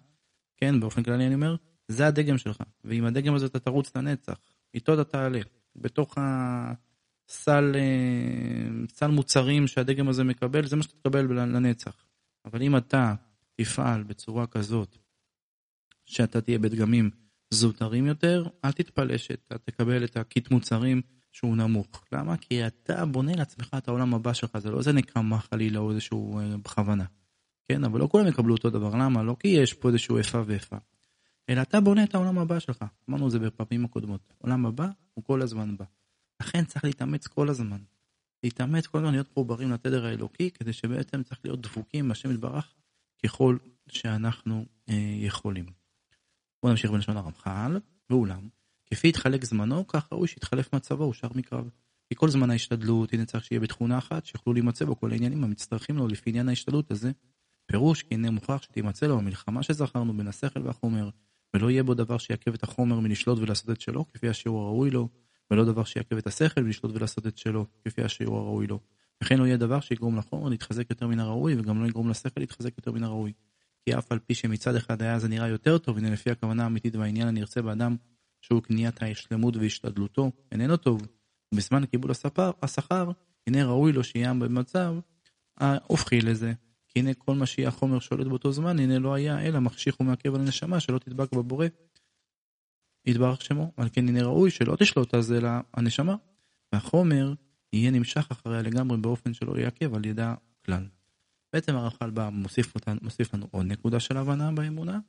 כן, 0.58 0.80
באופן 0.80 1.04
כללי 1.04 1.26
אני 1.26 1.36
אומר, 1.36 1.56
זה 1.88 2.08
הדגם 2.08 2.38
שלך. 2.38 2.64
ועם 2.84 3.06
הדגם 3.06 3.36
הזה 3.36 3.46
אתה 3.46 3.60
תרוץ 3.60 3.96
לנצח. 3.96 4.40
איתו 4.74 4.94
אתה 4.94 5.04
תעלה. 5.04 5.42
בתוך 5.76 6.18
הסל 6.18 7.72
אה, 7.76 8.86
סל 8.90 9.08
מוצרים 9.08 9.68
שהדגם 9.68 10.10
הזה 10.10 10.24
מקבל, 10.24 10.66
זה 10.66 10.76
מה 10.76 10.84
שאתה 10.84 10.96
תקבל 10.96 11.40
לנצח. 11.40 12.06
אבל 12.46 12.62
אם 12.62 12.78
אתה 12.78 13.16
תפעל 13.56 14.04
בצורה 14.04 14.48
כזאת, 14.48 14.98
שאתה 16.06 16.42
תהיה 16.42 16.60
בדגמים 16.60 17.10
זוטרים 17.50 18.06
יותר, 18.06 18.48
אל 18.66 18.72
תתפלא 18.72 19.18
שאתה 19.18 19.58
תקבל 19.58 20.04
את 20.04 20.18
הקיט 20.18 20.52
מוצרים 20.52 21.02
שהוא 21.32 21.58
נמוך. 21.58 22.04
למה? 22.12 22.38
כי 22.38 22.68
אתה 22.68 23.06
בונה 23.06 23.32
לעצמך 23.36 23.70
את 23.78 23.88
העולם 23.88 24.14
הבא 24.14 24.34
שלך, 24.34 24.58
זה 24.58 24.72
לא 24.72 24.78
איזה 24.78 24.92
נקמה 24.92 25.40
חלילה 25.40 25.80
או 25.80 25.92
איזשהו 25.92 26.40
אה, 26.40 26.58
בכוונה. 26.58 27.06
כן, 27.66 27.84
אבל 27.84 28.00
לא 28.00 28.08
כולם 28.12 28.28
יקבלו 28.28 28.56
אותו 28.56 28.70
דבר, 28.70 28.96
למה? 28.96 29.24
לא 29.24 29.36
כי 29.40 29.48
יש 29.48 29.74
פה 29.74 29.88
איזשהו 29.88 30.18
איפה 30.18 30.42
ואיפה. 30.46 30.78
אלא 31.50 31.62
אתה 31.62 31.80
בונה 31.80 32.04
את 32.04 32.16
העולם 32.16 32.38
הבא 32.38 32.60
שלך. 32.60 32.86
אמרנו 33.10 33.26
את 33.26 33.32
זה 33.32 33.40
בפעמים 33.40 33.86
הקודמות. 33.86 34.34
עולם 34.38 34.66
הבא 34.66 34.88
הוא 35.14 35.24
כל 35.24 35.42
הזמן 35.42 35.78
בא. 35.78 35.86
לכן 36.42 36.66
צריך 36.66 36.84
להתאמץ 36.84 37.28
כל 37.28 37.50
הזמן. 37.50 37.78
להתאמץ 38.44 38.88
כל 38.88 38.98
הזמן 38.98 39.12
להיות 39.12 39.32
מחוברים 39.32 39.72
לתדר 39.72 40.06
האלוקי, 40.06 40.52
כדי 40.52 40.74
שבעצם 40.74 41.24
צריך 41.24 41.40
להיות 41.44 41.62
דבוקים 41.62 42.08
בהשם 42.08 42.32
יתברך 42.32 42.74
ככל 43.26 43.58
שאנחנו 43.90 44.66
אה, 44.90 45.16
יכולים. 45.20 45.66
בואו 46.64 46.72
נמשיך 46.72 46.92
בלשון 46.92 47.18
הרמח"ל, 47.18 47.80
ואולם, 48.10 48.50
כפי 48.94 49.08
יתחלק 49.08 49.46
זמנו, 49.46 49.88
כך 49.88 50.08
ראוי 50.12 50.28
שיתחלף 50.28 50.76
מצבו, 50.76 51.04
הוא 51.04 51.14
שר 51.14 51.28
מקרב. 51.36 51.70
כי 52.10 52.16
כל 52.16 52.30
זמן 52.30 52.50
ההשתדלות, 52.50 53.14
הנה 53.14 53.26
צריך 53.26 53.46
שיהיה 53.46 53.60
בתכונה 53.60 53.98
אחת, 53.98 54.26
שיוכלו 54.26 54.54
להימצא 54.54 54.86
בו 54.86 55.00
כל 55.00 55.12
העניינים 55.12 55.44
המצטרכים 55.44 55.98
לו 55.98 56.08
לפי 56.08 56.30
עניין 56.30 56.50
ההשתדלות 56.50 56.92
הזה. 56.92 57.12
פירוש 57.66 58.04
כי 58.04 58.14
הנה 58.14 58.32
מוכרח 58.32 58.62
שתימצא 58.62 59.08
לו 59.08 59.18
המלחמה 59.18 59.64
שזכרנו 59.64 60.18
בין 60.18 60.28
השכל 60.28 60.62
והחומר, 60.68 61.10
ולא 61.54 61.70
יהיה 61.72 61.84
בו 61.84 61.94
דבר 61.94 62.18
שיעכב 62.18 62.54
את 62.54 62.64
החומר 62.64 63.00
מלשלוט 63.00 63.40
ולעשות 63.40 63.70
את 63.70 63.82
שלו, 63.82 64.08
כפי 64.08 64.30
השיעור 64.30 64.62
הראוי 64.62 64.90
לו, 64.90 65.10
ולא 65.52 65.66
דבר 65.66 65.84
שיעכב 65.84 66.18
את 66.18 66.28
השכל 66.28 66.64
מלשלוט 66.64 66.96
ולעשות 66.96 67.28
את 67.28 67.38
שלו, 67.38 67.66
כפי 67.86 68.02
השיעור 68.02 68.38
הראוי 68.38 68.68
לו. 68.68 68.80
וכן 69.24 69.38
לא 69.38 69.46
יהיה 69.46 69.58
דבר 69.58 69.80
שיגרום 69.80 70.18
לחומר 70.18 70.50
להתחזק 70.50 70.90
יותר 70.90 71.08
מן 71.08 71.20
הראוי, 71.20 71.56
וגם 71.60 71.82
לא 71.82 71.88
יגרום 71.88 72.10
לשכל 72.10 72.40
להתחזק 72.40 72.78
יותר 72.78 72.92
מן 72.92 73.04
הראוי. 73.04 73.34
כי 73.86 73.98
אף 73.98 74.12
על 74.12 74.20
פי 74.20 74.36
שמצד 74.36 74.76
אחד 74.76 75.02
היה 75.02 75.20
זה 75.20 75.28
נראה 75.28 75.48
יותר 75.48 75.78
טוב, 75.78 75.98
הנה 75.98 76.10
לפי 76.10 76.32
הכוונה 76.32 76.64
האמיתית 76.64 76.96
והעניין 76.96 77.28
הנרצה 77.28 77.62
באדם, 77.62 77.96
שהוא 78.42 78.62
קניית 78.62 79.04
השלמות 79.04 79.56
והשתדלותו, 79.56 80.32
איננו 80.52 80.78
טוב. 80.78 81.08
ובזמן 81.54 81.86
קיבול 81.86 82.12
הספר, 82.12 82.52
השכר, 82.64 83.12
הנה 83.48 83.66
ראוי 83.66 83.92
לו 83.92 84.04
שיהיה 84.04 84.34
במצב 84.34 84.96
ההופכי 85.58 86.22
לזה. 86.22 86.54
כי 86.88 87.00
הנה 87.00 87.14
כל 87.14 87.36
מה 87.36 87.46
שיהיה 87.46 87.68
החומר 87.68 88.00
שולט 88.00 88.28
באותו 88.28 88.52
זמן, 88.52 88.80
הנה 88.80 89.00
לא 89.00 89.14
היה 89.14 89.42
אלא 89.42 89.60
מחשיך 89.60 90.00
ומעכב 90.00 90.36
על 90.36 90.42
הנשמה 90.42 90.80
שלא 90.80 91.00
תדבק 91.00 91.34
בבורא. 91.34 91.68
יתברך 93.06 93.42
שמו, 93.42 93.72
על 93.78 93.90
כן 93.94 94.08
הנה 94.08 94.24
ראוי 94.24 94.52
שלא 94.52 94.76
תשלוט 94.76 95.14
זה 95.20 95.38
אלא 95.38 95.50
הנשמה, 95.74 96.16
והחומר 96.74 97.34
יהיה 97.74 97.92
נמשך 97.92 98.28
אחריה 98.32 98.62
לגמרי 98.62 98.98
באופן 98.98 99.34
שלא 99.34 99.60
יעכב 99.60 99.96
על 99.96 100.06
ידה 100.06 100.36
כלל. 100.66 100.88
בעצם 101.54 101.76
הרמח"ל 101.76 102.10
בא 102.10 102.30
מוסיף, 102.32 102.74
מוסיף 103.02 103.34
לנו 103.34 103.48
עוד 103.52 103.66
נקודה 103.66 104.00
של 104.00 104.18
הבנה 104.18 104.52
באמונה, 104.52 105.00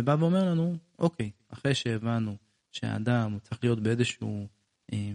ובא 0.00 0.16
ואומר 0.18 0.44
לנו, 0.50 0.76
אוקיי, 0.98 1.30
אחרי 1.48 1.74
שהבנו 1.74 2.36
שהאדם 2.72 3.38
צריך 3.42 3.64
להיות 3.64 3.80
באיזשהו, 3.80 4.48
אה, 4.92 5.12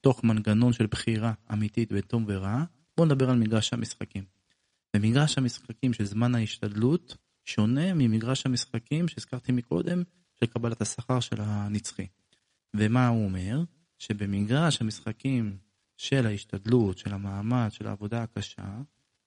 תוך 0.00 0.24
מנגנון 0.24 0.72
של 0.72 0.86
בחירה 0.86 1.32
אמיתית 1.52 1.92
בין 1.92 2.00
טוב 2.00 2.22
ורע, 2.26 2.64
בואו 2.96 3.06
נדבר 3.06 3.30
על 3.30 3.36
מגרש 3.36 3.72
המשחקים. 3.72 4.24
במגרש 4.96 5.38
המשחקים 5.38 5.92
של 5.92 6.04
זמן 6.04 6.34
ההשתדלות 6.34 7.16
שונה 7.44 7.94
ממגרש 7.94 8.46
המשחקים 8.46 9.08
שהזכרתי 9.08 9.52
מקודם 9.52 10.02
של 10.34 10.46
קבלת 10.46 10.80
השכר 10.80 11.20
של 11.20 11.36
הנצחי. 11.38 12.06
ומה 12.76 13.08
הוא 13.08 13.24
אומר? 13.24 13.62
שבמגרש 13.98 14.80
המשחקים 14.80 15.56
של 15.96 16.26
ההשתדלות, 16.26 16.98
של 16.98 17.14
המאמץ, 17.14 17.72
של 17.72 17.86
העבודה 17.86 18.22
הקשה, 18.22 18.80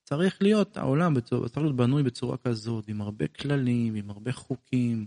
צריך 0.04 0.42
להיות 0.42 0.78
העולם, 0.78 1.20
צריך 1.22 1.58
להיות 1.58 1.76
בנוי 1.76 2.04
בצורה 2.04 2.38
כזאת, 2.38 2.88
עם 2.88 3.02
הרבה 3.02 3.28
כללים, 3.28 3.96
עם 3.96 4.10
הרבה 4.10 4.34
חוקים, 4.34 5.06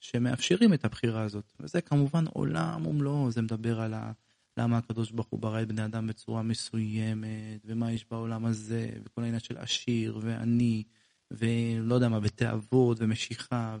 שמאפשרים 0.00 0.74
את 0.74 0.84
הבחירה 0.84 1.22
הזאת. 1.22 1.52
וזה 1.60 1.80
כמובן 1.80 2.24
עולם 2.26 2.86
ומלואו, 2.86 3.30
זה 3.30 3.42
מדבר 3.42 3.80
על 3.80 3.94
ה... 3.94 4.12
למה 4.56 4.78
הקדוש 4.78 5.10
ברוך 5.10 5.28
הוא 5.30 5.40
ברא 5.40 5.62
את 5.62 5.68
בני 5.68 5.84
אדם 5.84 6.06
בצורה 6.06 6.42
מסוימת, 6.42 7.60
ומה 7.64 7.92
יש 7.92 8.04
בעולם 8.10 8.46
הזה, 8.46 8.90
וכל 9.04 9.22
העניין 9.22 9.40
של 9.40 9.58
עשיר 9.58 10.18
ועני, 10.22 10.82
ולא 11.30 11.94
יודע 11.94 12.08
מה, 12.08 12.18
ותאוות 12.22 12.96
ומשיכה, 13.00 13.76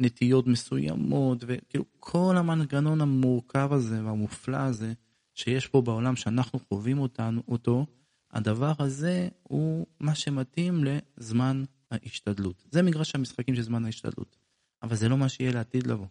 ונטיות 0.00 0.46
מסוימות, 0.46 1.44
וכאילו 1.46 1.84
כל 2.00 2.34
המנגנון 2.38 3.00
המורכב 3.00 3.72
הזה 3.72 4.04
והמופלא 4.04 4.56
הזה, 4.56 4.92
שיש 5.34 5.66
פה 5.66 5.82
בעולם 5.82 6.16
שאנחנו 6.16 6.58
חווים 6.58 6.98
אותנו, 6.98 7.42
אותו, 7.48 7.86
הדבר 8.32 8.72
הזה 8.78 9.28
הוא 9.42 9.86
מה 10.00 10.14
שמתאים 10.14 10.84
לזמן 10.84 11.64
ההשתדלות. 11.90 12.64
זה 12.70 12.82
מגרש 12.82 13.14
המשחקים 13.14 13.54
של 13.54 13.62
זמן 13.62 13.84
ההשתדלות. 13.84 14.43
אבל 14.84 14.96
זה 14.96 15.08
לא 15.08 15.16
מה 15.16 15.28
שיהיה 15.28 15.52
לעתיד 15.52 15.86
לבוא. 15.86 16.06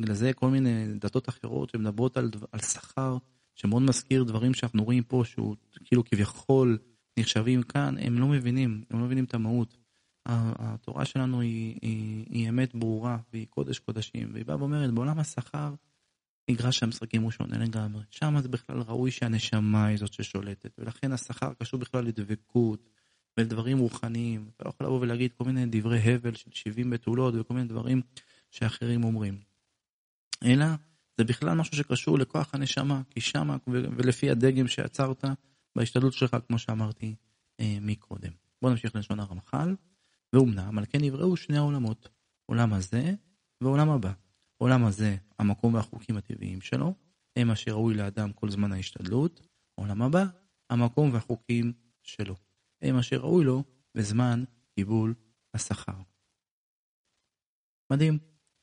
בגלל 0.00 0.14
זה 0.14 0.32
כל 0.32 0.50
מיני 0.50 0.94
דתות 1.00 1.28
אחרות 1.28 1.70
שמדברות 1.70 2.16
על, 2.16 2.30
על 2.52 2.60
שכר, 2.60 3.16
שמאוד 3.54 3.82
מזכיר 3.82 4.24
דברים 4.24 4.54
שאנחנו 4.54 4.84
רואים 4.84 5.02
פה, 5.02 5.22
שהוא 5.24 5.56
כאילו 5.84 6.04
כביכול 6.04 6.78
נחשבים 7.18 7.62
כאן, 7.62 7.94
הם 7.98 8.18
לא 8.18 8.26
מבינים, 8.26 8.84
הם 8.90 8.98
לא 9.00 9.04
מבינים 9.04 9.24
את 9.24 9.34
המהות. 9.34 9.76
התורה 10.26 11.04
שלנו 11.04 11.40
היא, 11.40 11.78
היא, 11.82 12.26
היא 12.30 12.48
אמת 12.48 12.74
ברורה, 12.74 13.18
והיא 13.32 13.46
קודש 13.50 13.78
קודשים, 13.78 14.30
והיא 14.32 14.44
באה 14.44 14.58
ואומרת, 14.58 14.90
בעולם 14.90 15.18
השכר, 15.18 15.74
מגרש 16.50 16.82
המשחקים 16.82 17.22
הוא 17.22 17.30
שונה 17.30 17.58
לגמרי. 17.58 18.02
שם 18.10 18.40
זה 18.40 18.48
בכלל 18.48 18.80
ראוי 18.80 19.10
שהנשמה 19.10 19.86
היא 19.86 19.98
זאת 19.98 20.12
ששולטת, 20.12 20.70
ולכן 20.78 21.12
השכר 21.12 21.52
קשור 21.54 21.80
בכלל 21.80 22.04
לדבקות 22.04 22.88
ולדברים 23.38 23.78
רוחניים. 23.78 24.50
אתה 24.56 24.64
לא 24.64 24.68
יכול 24.68 24.86
לבוא 24.86 25.00
ולהגיד 25.00 25.32
כל 25.32 25.44
מיני 25.44 25.66
דברי 25.66 25.98
הבל 25.98 26.34
של 26.34 26.50
70 26.54 26.90
בתולות 26.90 27.34
וכל 27.38 27.54
מיני 27.54 27.68
דברים 27.68 28.02
שאחרים 28.50 29.04
אומרים. 29.04 29.40
אלא 30.44 30.66
זה 31.18 31.24
בכלל 31.24 31.54
משהו 31.54 31.76
שקשור 31.76 32.18
לכוח 32.18 32.54
הנשמה, 32.54 33.02
כי 33.10 33.20
שמה 33.20 33.56
ולפי 33.66 34.30
הדגם 34.30 34.68
שעצרת 34.68 35.24
בהשתדלות 35.76 36.12
שלך, 36.12 36.36
כמו 36.48 36.58
שאמרתי 36.58 37.14
אה, 37.60 37.78
מקודם. 37.80 38.32
בואו 38.62 38.72
נמשיך 38.72 38.96
ללשון 38.96 39.20
הרמח"ל. 39.20 39.74
ואומנם 40.32 40.78
על 40.78 40.84
כן 40.88 40.98
נבראו 41.00 41.36
שני 41.36 41.56
העולמות, 41.56 42.08
עולם 42.46 42.72
הזה 42.72 43.14
ועולם 43.60 43.90
הבא. 43.90 44.12
עולם 44.58 44.84
הזה, 44.84 45.16
המקום 45.38 45.74
והחוקים 45.74 46.16
הטבעיים 46.16 46.60
שלו, 46.60 46.94
הם 47.36 47.50
אשר 47.50 47.70
ראוי 47.70 47.94
לאדם 47.94 48.32
כל 48.32 48.50
זמן 48.50 48.72
ההשתדלות. 48.72 49.46
עולם 49.74 50.02
הבא, 50.02 50.24
המקום 50.70 51.12
והחוקים 51.12 51.72
שלו. 52.02 52.34
הם 52.82 52.98
אשר 52.98 53.16
ראוי 53.16 53.44
לו 53.44 53.64
בזמן 53.94 54.44
קיבול 54.74 55.14
השכר. 55.54 56.00
מדהים. 57.92 58.18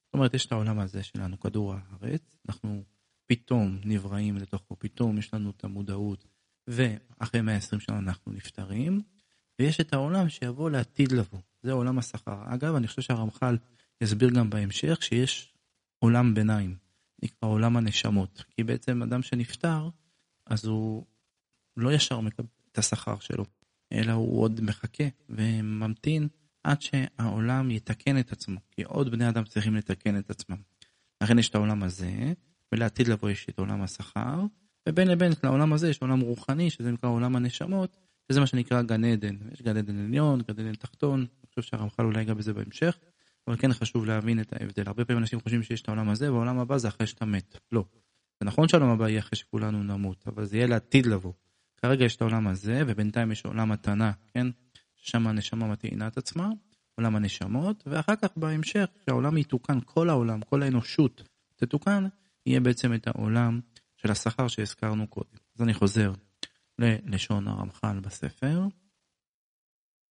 זאת 0.05 0.13
אומרת, 0.13 0.33
יש 0.33 0.45
את 0.45 0.51
העולם 0.51 0.79
הזה 0.79 1.03
שלנו, 1.03 1.39
כדור 1.39 1.73
הארץ, 1.73 2.21
אנחנו 2.49 2.83
פתאום 3.25 3.79
נבראים 3.85 4.37
לתוכו, 4.37 4.75
פתאום 4.79 5.17
יש 5.17 5.33
לנו 5.33 5.49
את 5.49 5.63
המודעות, 5.63 6.25
ואחרי 6.67 7.41
120 7.41 7.79
שנה 7.79 7.97
אנחנו 7.97 8.31
נפטרים, 8.31 9.01
ויש 9.59 9.79
את 9.79 9.93
העולם 9.93 10.29
שיבוא 10.29 10.69
לעתיד 10.69 11.11
לבוא, 11.11 11.39
זה 11.61 11.71
עולם 11.71 11.99
השכר. 11.99 12.43
אגב, 12.45 12.75
אני 12.75 12.87
חושב 12.87 13.01
שהרמח"ל 13.01 13.57
יסביר 14.01 14.29
גם 14.29 14.49
בהמשך 14.49 15.03
שיש 15.03 15.53
עולם 15.99 16.33
ביניים, 16.33 16.75
נקרא 17.23 17.49
עולם 17.49 17.77
הנשמות, 17.77 18.43
כי 18.49 18.63
בעצם 18.63 19.03
אדם 19.03 19.21
שנפטר, 19.21 19.89
אז 20.45 20.65
הוא 20.65 21.05
לא 21.77 21.93
ישר 21.93 22.19
מקבל 22.19 22.47
את 22.71 22.77
השכר 22.77 23.19
שלו, 23.19 23.45
אלא 23.93 24.11
הוא 24.11 24.41
עוד 24.41 24.61
מחכה 24.61 25.03
וממתין 25.29 26.27
עד 26.63 26.81
שהעולם 26.81 27.71
יתקן 27.71 28.19
את 28.19 28.31
עצמו, 28.31 28.59
כי 28.71 28.83
עוד 28.83 29.11
בני 29.11 29.29
אדם 29.29 29.43
צריכים 29.43 29.75
לתקן 29.75 30.17
את 30.17 30.29
עצמם. 30.29 30.57
לכן 31.23 31.39
יש 31.39 31.49
את 31.49 31.55
העולם 31.55 31.83
הזה, 31.83 32.33
ולעתיד 32.71 33.07
לבוא 33.07 33.29
יש 33.29 33.47
את 33.49 33.59
עולם 33.59 33.81
השכר, 33.81 34.41
ובין 34.89 35.07
לבין 35.07 35.31
לעולם 35.43 35.73
הזה 35.73 35.89
יש 35.89 36.01
עולם 36.01 36.19
רוחני, 36.19 36.69
שזה 36.69 36.91
נקרא 36.91 37.09
עולם 37.09 37.35
הנשמות, 37.35 37.97
שזה 38.31 38.39
מה 38.39 38.47
שנקרא 38.47 38.81
גן 38.81 39.05
עדן. 39.05 39.35
יש 39.53 39.61
גן 39.61 39.77
עדן 39.77 40.05
עליון, 40.05 40.41
גן 40.41 40.53
עדן 40.59 40.75
תחתון, 40.75 41.25
חושב 41.55 41.61
שהרמח"ל 41.61 42.05
אולי 42.05 42.19
ייגע 42.19 42.33
בזה 42.33 42.53
בהמשך, 42.53 42.97
אבל 43.47 43.57
כן 43.57 43.73
חשוב 43.73 44.05
להבין 44.05 44.39
את 44.41 44.53
ההבדל. 44.53 44.83
הרבה 44.87 45.05
פעמים 45.05 45.21
אנשים 45.21 45.39
חושבים 45.39 45.63
שיש 45.63 45.81
את 45.81 45.87
העולם 45.87 46.09
הזה, 46.09 46.33
והעולם 46.33 46.59
הבא 46.59 46.77
זה 46.77 46.87
אחרי 46.87 47.07
שאתה 47.07 47.25
מת. 47.25 47.57
לא. 47.71 47.85
זה 48.39 48.45
נכון 48.45 48.67
שהעולם 48.67 48.89
הבא 48.89 49.09
יהיה 49.09 49.19
אחרי 49.19 49.37
שכולנו 49.37 49.83
נמות, 49.83 50.27
אבל 50.27 50.45
זה 50.45 50.57
יהיה 50.57 50.67
לעתיד 50.67 51.05
לבוא. 51.05 51.33
כרגע 51.83 52.05
יש 52.05 52.15
את 52.15 52.21
העולם 52.21 52.47
הזה, 52.47 52.81
ובינתיים 52.87 53.31
יש 53.31 53.45
עולם 53.45 53.71
מתנה, 53.71 54.11
כן? 54.33 54.47
ששם 54.95 55.27
הנשמה 55.27 55.67
מטעינה 55.67 56.07
את 56.07 56.17
עצמה, 56.17 56.49
עולם 56.95 57.15
הנשמות, 57.15 57.83
ואחר 57.87 58.15
כך 58.15 58.29
בהמשך, 58.37 58.85
כשהעולם 58.99 59.37
יתוקן, 59.37 59.79
כל 59.85 60.09
העולם, 60.09 60.41
כל 60.41 60.63
האנושות 60.63 61.23
תתוקן, 61.55 62.07
יהיה 62.45 62.59
בעצם 62.59 62.93
את 62.93 63.07
העולם 63.07 63.59
של 63.97 64.11
השכר 64.11 64.47
שהזכרנו 64.47 65.07
קודם. 65.07 65.37
אז 65.55 65.61
אני 65.61 65.73
חוזר 65.73 66.13
ללשון 66.79 67.47
הרמח"ל 67.47 67.99
בספר. 67.99 68.61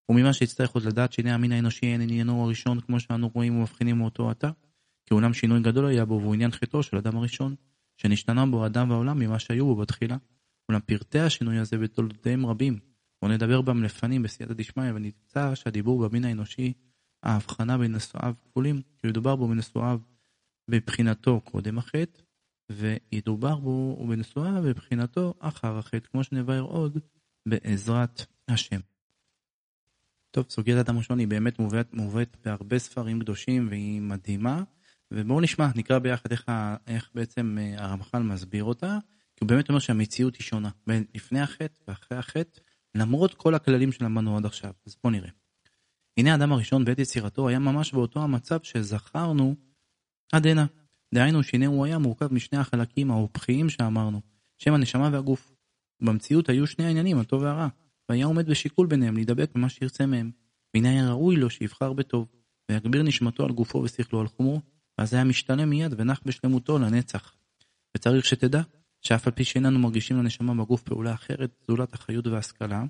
וממה 0.09 0.33
שיצטרך 0.33 0.71
עוד 0.71 0.85
לדעת 0.85 1.13
שהנה 1.13 1.35
המין 1.35 1.53
האנושי 1.53 1.87
אין 1.87 2.01
עניינו 2.01 2.45
הראשון 2.45 2.81
כמו 2.81 3.01
שאנו 3.01 3.31
רואים 3.35 3.57
ומבחינים 3.57 3.99
מאותו 3.99 4.31
עתה, 4.31 4.51
כי 5.07 5.15
אולם 5.15 5.35
שינוי 5.35 5.61
גדול 5.61 5.87
היה 5.87 6.05
בו 6.05 6.21
והוא 6.21 6.35
עניין 6.35 6.51
חטאו 6.51 6.83
של 6.83 6.97
אדם 6.97 7.17
הראשון, 7.17 7.55
שנשתנה 7.97 8.47
בו 8.47 8.67
אדם 8.67 8.91
והעולם 8.91 9.19
ממה 9.19 9.39
שהיו 9.39 9.67
בו 9.67 9.77
בתחילה. 9.77 10.17
אולם 10.69 10.81
פרטי 10.81 11.19
השינוי 11.19 11.59
הזה 11.59 11.79
בתולדותיהם 11.79 12.47
רבים, 12.47 12.79
ונדבר 13.25 13.61
בם 13.61 13.83
לפנים 13.83 14.23
בסייעתא 14.23 14.55
דשמיא, 14.55 14.93
ונמצא 14.95 15.55
שהדיבור 15.55 16.09
במין 16.09 16.25
האנושי, 16.25 16.73
ההבחנה 17.23 17.79
בין 17.79 17.95
נשואיו 17.95 18.35
כפולים, 18.45 18.83
כי 18.99 19.07
מדובר 19.07 19.37
בו 19.37 19.49
בנשואיו 19.49 19.99
בבחינתו 20.71 21.41
קודם 21.41 21.79
החטא, 21.79 22.23
וידובר 22.71 23.59
בו 23.59 23.99
ובנשואיו 24.01 24.63
בבחינתו 24.63 25.35
אחר 25.39 25.79
החטא, 25.79 26.09
כמו 26.09 26.25
שנבהר 26.25 26.63
עוד 26.63 26.99
בעזרת 27.49 28.27
השם. 28.49 28.81
טוב, 30.31 30.47
סוגיית 30.49 30.79
אדם 30.79 30.99
ראשון 30.99 31.19
היא 31.19 31.29
באמת 31.29 31.59
מובאת, 31.59 31.95
מובאת 31.95 32.37
בהרבה 32.45 32.79
ספרים 32.79 33.21
קדושים 33.21 33.69
והיא 33.69 34.01
מדהימה, 34.01 34.63
ובואו 35.11 35.41
נשמע, 35.41 35.69
נקרא 35.77 35.99
ביחד 35.99 36.33
איך, 36.33 36.45
איך 36.87 37.11
בעצם 37.15 37.59
אה, 37.61 37.85
הרמח"ל 37.85 38.23
מסביר 38.23 38.65
אותה, 38.65 38.99
הוא 39.43 39.49
באמת 39.49 39.69
אומר 39.69 39.79
שהמציאות 39.79 40.37
היא 40.37 40.45
שונה, 40.45 40.71
בין 40.87 41.05
לפני 41.15 41.41
החטא 41.41 41.83
ואחרי 41.89 42.19
החטא, 42.19 42.61
למרות 42.95 43.35
כל 43.35 43.55
הכללים 43.55 43.93
שלמדנו 43.93 44.37
עד 44.37 44.47
עכשיו. 44.47 44.73
אז 44.87 44.97
בואו 45.03 45.13
נראה. 45.13 45.31
הנה 46.17 46.33
האדם 46.33 46.53
הראשון 46.53 46.85
בעת 46.85 46.99
יצירתו 46.99 47.49
היה 47.49 47.59
ממש 47.59 47.93
באותו 47.93 48.21
המצב 48.21 48.59
שזכרנו 48.63 49.55
עד 50.33 50.47
הנה. 50.47 50.67
דהיינו 51.15 51.43
שהנה 51.43 51.67
הוא 51.67 51.85
היה 51.85 51.99
מורכב 51.99 52.35
משני 52.35 52.59
החלקים 52.59 53.11
ההופכיים 53.11 53.69
שאמרנו, 53.69 54.21
שם 54.59 54.75
הנשמה 54.75 55.09
והגוף. 55.13 55.53
במציאות 56.03 56.49
היו 56.49 56.67
שני 56.67 56.85
העניינים, 56.85 57.19
הטוב 57.19 57.43
והרע, 57.43 57.69
והיה 58.09 58.27
עומד 58.27 58.47
בשיקול 58.51 58.87
ביניהם 58.87 59.15
להידבק 59.15 59.51
במה 59.55 59.69
שירצה 59.69 60.07
מהם. 60.07 60.31
והנה 60.75 60.91
היה 60.91 61.11
ראוי 61.11 61.37
לו 61.37 61.51
שיבחר 61.51 61.93
בטוב, 61.93 62.29
ויגביר 62.71 63.03
נשמתו 63.03 63.45
על 63.45 63.53
גופו 63.53 63.79
ושכלו 63.79 64.21
על 64.21 64.29
חומו, 64.29 64.61
ואז 64.99 65.15
היה 65.15 65.25
משתנה 65.25 65.65
מיד 65.65 65.95
ונח 65.97 66.21
בשלמותו 66.25 66.79
לנצח. 66.79 67.35
וצריך 67.97 68.25
שתדע, 68.25 68.63
שאף 69.03 69.27
על 69.27 69.33
פי 69.33 69.45
שאיננו 69.45 69.79
מרגישים 69.79 70.17
לנשמה 70.17 70.65
בגוף 70.65 70.83
פעולה 70.83 71.15
אחרת 71.15 71.51
זולת 71.69 71.95
החיות 71.95 72.27
וההשכלה, 72.27 72.85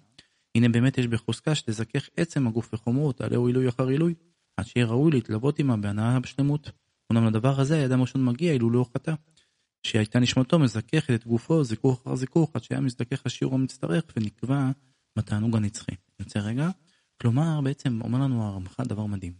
הנה 0.55 0.69
באמת 0.69 0.99
יש 0.99 1.07
בחוזקה 1.07 1.55
שתזכך 1.55 2.09
עצם 2.17 2.47
הגוף 2.47 2.75
וחומו 2.75 3.01
ותעלה 3.01 3.37
עילוי 3.47 3.69
אחר 3.69 3.89
עילוי, 3.89 4.15
עד 4.57 4.67
שיהיה 4.67 4.87
ראוי 4.87 5.11
להתלוות 5.11 5.59
עמה 5.59 5.77
בהנאה 5.77 6.21
בשלמות. 6.21 6.71
אמנם 7.13 7.27
לדבר 7.27 7.61
הזה 7.61 7.75
היה 7.77 7.87
אדם 7.87 8.01
ראשון 8.01 8.25
מגיע 8.25 8.53
אילו 8.53 8.71
לא 8.71 8.87
חטא. 8.95 9.15
שהייתה 9.83 10.19
נשמתו 10.19 10.59
מזככת 10.59 11.11
את 11.15 11.27
גופו 11.27 11.65
זיכוך 11.65 12.01
אחר 12.03 12.15
זיכוך 12.17 12.51
עד 12.55 12.63
שהיה 12.63 12.81
מזדכך 12.81 13.27
השיעור 13.27 13.55
המצטרך 13.55 14.05
ונקבע 14.17 14.71
בתענוג 15.19 15.57
הנצחי. 15.57 15.93
יוצא 16.21 16.39
רגע? 16.39 16.69
כלומר 17.21 17.61
בעצם 17.61 18.01
אומר 18.05 18.19
לנו 18.19 18.45
הרמח"ל 18.45 18.85
דבר 18.85 19.07
מדהים. 19.07 19.33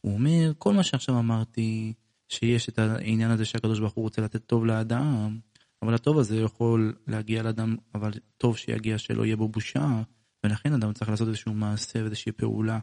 הוא 0.00 0.14
אומר 0.14 0.52
כל 0.58 0.74
מה 0.74 0.82
שעכשיו 0.82 1.18
אמרתי 1.18 1.92
שיש 2.28 2.68
את 2.68 2.78
העניין 2.78 3.30
הזה 3.30 3.44
שהקדוש 3.44 3.78
ברוך 3.78 3.92
הוא 3.92 4.02
רוצה 4.02 4.22
לתת 4.22 4.46
טוב 4.46 4.66
לאדם 4.66 5.38
אבל 5.82 5.94
הטוב 5.94 6.18
הזה 6.18 6.36
יכול 6.36 6.94
להגיע 7.06 7.42
לאדם 7.42 7.76
אבל 7.94 8.10
טוב 8.36 8.56
שיגיע 8.56 8.98
שלא 8.98 9.24
יהיה 9.24 9.36
בו 9.36 9.48
בושה 9.48 10.02
ולכן 10.44 10.72
אדם 10.72 10.92
צריך 10.92 11.10
לעשות 11.10 11.28
איזשהו 11.28 11.54
מעשה 11.54 12.02
ואיזושהי 12.02 12.32
פעולה 12.32 12.78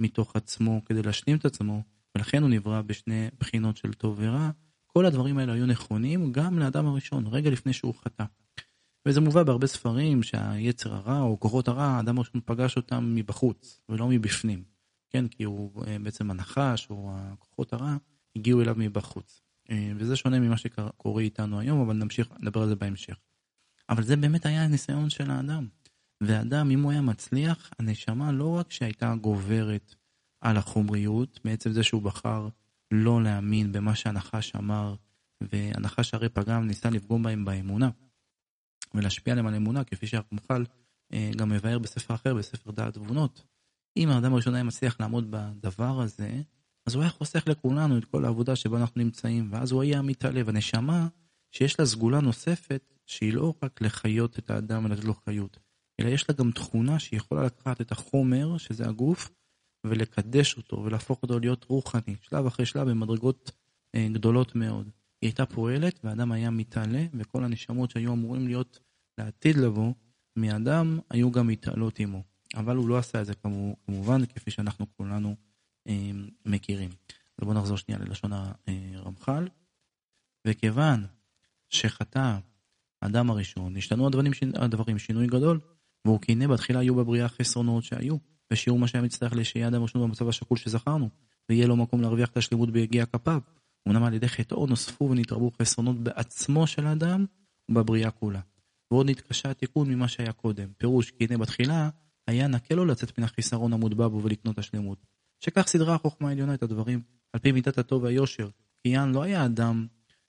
מתוך 0.00 0.36
עצמו 0.36 0.84
כדי 0.84 1.02
להשלים 1.02 1.36
את 1.36 1.44
עצמו 1.44 1.82
ולכן 2.14 2.42
הוא 2.42 2.50
נברא 2.50 2.82
בשני 2.82 3.28
בחינות 3.38 3.76
של 3.76 3.92
טוב 3.92 4.16
ורע. 4.20 4.50
כל 4.86 5.06
הדברים 5.06 5.38
האלה 5.38 5.52
היו 5.52 5.66
נכונים 5.66 6.32
גם 6.32 6.58
לאדם 6.58 6.86
הראשון, 6.86 7.26
רגע 7.26 7.50
לפני 7.50 7.72
שהוא 7.72 7.94
חטא. 7.94 8.24
וזה 9.08 9.20
מובא 9.20 9.42
בהרבה 9.42 9.66
ספרים 9.66 10.22
שהיצר 10.22 10.94
הרע 10.94 11.20
או 11.20 11.40
כוחות 11.40 11.68
הרע, 11.68 11.84
האדם 11.84 12.16
הראשון 12.16 12.40
פגש 12.44 12.76
אותם 12.76 13.12
מבחוץ 13.14 13.80
ולא 13.88 14.08
מבפנים. 14.08 14.64
כן, 15.10 15.28
כי 15.28 15.44
הוא 15.44 15.84
אה, 15.86 15.96
בעצם 16.02 16.30
הנחש 16.30 16.86
או 16.90 17.12
הכוחות 17.14 17.72
הרע 17.72 17.96
הגיעו 18.36 18.60
אליו 18.60 18.74
מבחוץ. 18.78 19.42
אה, 19.70 19.92
וזה 19.96 20.16
שונה 20.16 20.40
ממה 20.40 20.56
שקורה 20.56 21.22
איתנו 21.22 21.60
היום, 21.60 21.80
אבל 21.80 21.94
נמשיך 21.94 22.28
לדבר 22.40 22.62
על 22.62 22.68
זה 22.68 22.76
בהמשך. 22.76 23.16
אבל 23.88 24.02
זה 24.02 24.16
באמת 24.16 24.46
היה 24.46 24.64
הניסיון 24.64 25.10
של 25.10 25.30
האדם. 25.30 25.66
ואדם, 26.20 26.70
אם 26.70 26.82
הוא 26.82 26.92
היה 26.92 27.00
מצליח, 27.00 27.70
הנשמה 27.78 28.32
לא 28.32 28.56
רק 28.56 28.72
שהייתה 28.72 29.14
גוברת 29.20 29.94
על 30.40 30.56
החומריות, 30.56 31.40
מעצם 31.44 31.72
זה 31.72 31.82
שהוא 31.82 32.02
בחר 32.02 32.48
לא 32.90 33.22
להאמין 33.22 33.72
במה 33.72 33.94
שהנחש 33.94 34.56
אמר, 34.56 34.94
והנחש 35.40 36.14
הרי 36.14 36.28
פגם, 36.28 36.66
ניסה 36.66 36.90
לפגום 36.90 37.22
בהם 37.22 37.44
באמונה, 37.44 37.90
ולהשפיע 38.94 39.32
עליהם 39.32 39.46
על 39.46 39.54
אמונה, 39.54 39.84
כפי 39.84 40.06
שהרמח"ל 40.06 40.64
אה, 41.12 41.30
גם 41.36 41.48
מבאר 41.48 41.78
בספר 41.78 42.14
אחר, 42.14 42.34
בספר 42.34 42.70
דעת 42.70 42.94
תבונות. 42.94 43.44
אם 43.96 44.08
האדם 44.08 44.32
הראשון 44.32 44.54
היה 44.54 44.64
מצליח 44.64 45.00
לעמוד 45.00 45.30
בדבר 45.30 46.00
הזה, 46.00 46.42
אז 46.86 46.94
הוא 46.94 47.02
היה 47.02 47.10
חוסך 47.10 47.44
לכולנו 47.46 47.98
את 47.98 48.04
כל 48.04 48.24
העבודה 48.24 48.56
שבה 48.56 48.80
אנחנו 48.80 49.02
נמצאים, 49.02 49.48
ואז 49.52 49.72
הוא 49.72 49.82
היה 49.82 50.02
מתעלה. 50.02 50.42
הנשמה, 50.46 51.08
שיש 51.50 51.80
לה 51.80 51.86
סגולה 51.86 52.20
נוספת, 52.20 52.94
שהיא 53.06 53.32
לא 53.32 53.54
רק 53.62 53.80
לחיות 53.80 54.38
את 54.38 54.50
האדם 54.50 54.84
ולתת 54.84 55.04
לו 55.04 55.14
חיות, 55.14 55.58
אלא 56.00 56.08
יש 56.08 56.28
לה 56.28 56.34
גם 56.34 56.50
תכונה 56.50 56.98
שהיא 56.98 57.16
יכולה 57.16 57.44
לקחת 57.44 57.80
את 57.80 57.92
החומר, 57.92 58.58
שזה 58.58 58.88
הגוף, 58.88 59.30
ולקדש 59.86 60.56
אותו 60.56 60.82
ולהפוך 60.84 61.22
אותו 61.22 61.38
להיות 61.38 61.64
רוחני, 61.64 62.16
שלב 62.20 62.46
אחרי 62.46 62.66
שלב 62.66 62.90
במדרגות 62.90 63.50
אה, 63.94 64.08
גדולות 64.12 64.54
מאוד. 64.54 64.86
היא 65.22 65.28
הייתה 65.28 65.46
פועלת 65.46 66.00
והאדם 66.04 66.32
היה 66.32 66.50
מתעלה, 66.50 67.06
וכל 67.14 67.44
הנשמות 67.44 67.90
שהיו 67.90 68.12
אמורים 68.12 68.46
להיות 68.46 68.80
לעתיד 69.18 69.56
לבוא, 69.56 69.92
מאדם 70.38 70.98
היו 71.10 71.30
גם 71.30 71.46
מתעלות 71.46 72.00
עמו. 72.00 72.22
אבל 72.54 72.76
הוא 72.76 72.88
לא 72.88 72.98
עשה 72.98 73.20
את 73.20 73.26
זה 73.26 73.34
כמובן, 73.34 74.26
כפי 74.26 74.50
שאנחנו 74.50 74.86
כולנו 74.96 75.36
מכירים. 76.46 76.90
אז 77.38 77.44
בואו 77.44 77.58
נחזור 77.58 77.76
שנייה 77.76 78.00
ללשון 78.00 78.30
הרמח"ל. 78.32 79.48
וכיוון 80.46 81.06
שחטא 81.68 82.38
האדם 83.02 83.30
הראשון, 83.30 83.76
השתנו 83.76 84.06
הדברים, 84.06 84.32
הדברים 84.54 84.98
שינוי 84.98 85.26
גדול, 85.26 85.60
והוא 86.04 86.20
כי 86.20 86.32
הנה 86.32 86.48
בתחילה 86.48 86.80
היו 86.80 86.94
בבריאה 86.94 87.28
חסרונות 87.28 87.84
שהיו, 87.84 88.16
ושיעור 88.52 88.78
מה 88.78 88.88
שהיה 88.88 89.04
מצטרך 89.04 89.32
לשיהיה 89.32 89.68
אדם 89.68 89.82
ראשון 89.82 90.02
במצב 90.02 90.28
השקול 90.28 90.58
שזכרנו, 90.58 91.08
ויהיה 91.48 91.66
לו 91.66 91.76
מקום 91.76 92.00
להרוויח 92.00 92.30
את 92.30 92.36
השלמות 92.36 92.70
ביגיע 92.70 93.06
כפיו. 93.06 93.40
אמנם 93.88 94.02
על 94.02 94.14
ידי 94.14 94.28
חטאו 94.28 94.66
נוספו 94.66 95.10
ונתרבו 95.10 95.50
חסרונות 95.62 95.96
בעצמו 95.96 96.66
של 96.66 96.86
האדם 96.86 97.26
ובבריאה 97.68 98.10
כולה. 98.10 98.40
ועוד 98.90 99.10
נתקשה 99.10 99.50
התיקון 99.50 99.90
ממה 99.90 100.08
שהיה 100.08 100.32
קודם. 100.32 100.68
פירוש 100.78 101.10
כי 101.10 101.24
הנה 101.24 101.38
בתחילה 101.38 101.90
היה 102.26 102.46
נקל 102.46 102.74
לו 102.74 102.84
לצאת 102.84 103.18
מן 103.18 103.24
החיסרון 103.24 103.72
המוטבע 103.72 104.08
בו 104.08 104.22
ולקנות 104.22 104.58
השלמות. 104.58 105.06
שכך 105.44 105.66
סדרה 105.66 105.94
החוכמה 105.94 106.28
העליונה 106.28 106.54
את 106.54 106.62
הדברים, 106.62 107.02
על 107.32 107.40
פי 107.40 107.52
מידת 107.52 107.78
הטוב 107.78 108.02
והיושר, 108.02 108.48
כי 108.82 108.88
יען 108.88 109.12
לא 109.12 109.22
היה 109.22 109.44
אדם 109.44 109.86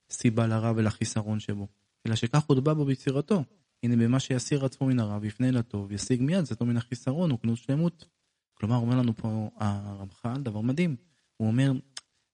סיבה 0.09 0.47
לרע 0.47 0.73
ולחיסרון 0.75 1.39
שבו, 1.39 1.67
אלא 2.07 2.15
שכך 2.15 2.43
הוטבע 2.47 2.73
בו 2.73 2.85
ביצירתו. 2.85 3.43
הנה 3.83 3.95
במה 3.95 4.19
שיסיר 4.19 4.65
עצמו 4.65 4.87
מן 4.87 4.99
הרע 4.99 5.17
ויפנה 5.21 5.49
אל 5.49 5.57
הטוב, 5.57 5.91
ישיג 5.91 6.21
מיד 6.21 6.45
זאתו 6.45 6.65
מן 6.65 6.77
החיסרון 6.77 7.31
וקנות 7.31 7.57
שלמות. 7.57 8.05
כלומר, 8.53 8.75
אומר 8.75 8.95
לנו 8.95 9.15
פה 9.15 9.49
הרמח"ל 9.57 10.41
דבר 10.41 10.61
מדהים. 10.61 10.95
הוא 11.37 11.47
אומר, 11.47 11.71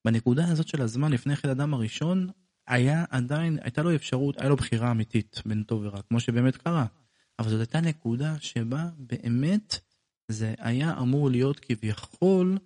בנקודה 0.05 0.47
הזאת 0.47 0.67
של 0.67 0.81
הזמן, 0.81 1.11
לפני 1.11 1.35
כן 1.35 1.49
אדם 1.49 1.73
הראשון, 1.73 2.29
היה 2.67 3.05
עדיין, 3.09 3.57
הייתה 3.61 3.81
לו 3.81 3.95
אפשרות, 3.95 4.41
היה 4.41 4.49
לו 4.49 4.55
בחירה 4.55 4.91
אמיתית 4.91 5.41
בין 5.45 5.63
טוב 5.63 5.81
ורע, 5.85 6.01
כמו 6.01 6.19
שבאמת 6.19 6.57
קרה. 6.57 6.85
אבל 7.39 7.49
זאת 7.49 7.59
הייתה 7.59 7.81
נקודה 7.81 8.35
שבה 8.39 8.89
באמת 8.97 9.79
זה 10.27 10.53
היה 10.57 10.99
אמור 10.99 11.29
להיות 11.29 11.59
כביכול 11.59 12.57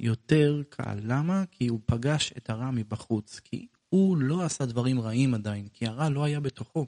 יותר 0.00 0.62
קל. 0.68 0.98
למה? 1.02 1.44
כי 1.50 1.66
הוא 1.66 1.80
פגש 1.86 2.32
את 2.36 2.50
הרע 2.50 2.70
מבחוץ. 2.70 3.40
כי 3.44 3.66
הוא 3.88 4.16
לא 4.16 4.42
עשה 4.42 4.66
דברים 4.66 5.00
רעים 5.00 5.34
עדיין, 5.34 5.68
כי 5.68 5.86
הרע 5.86 6.08
לא 6.08 6.24
היה 6.24 6.40
בתוכו. 6.40 6.86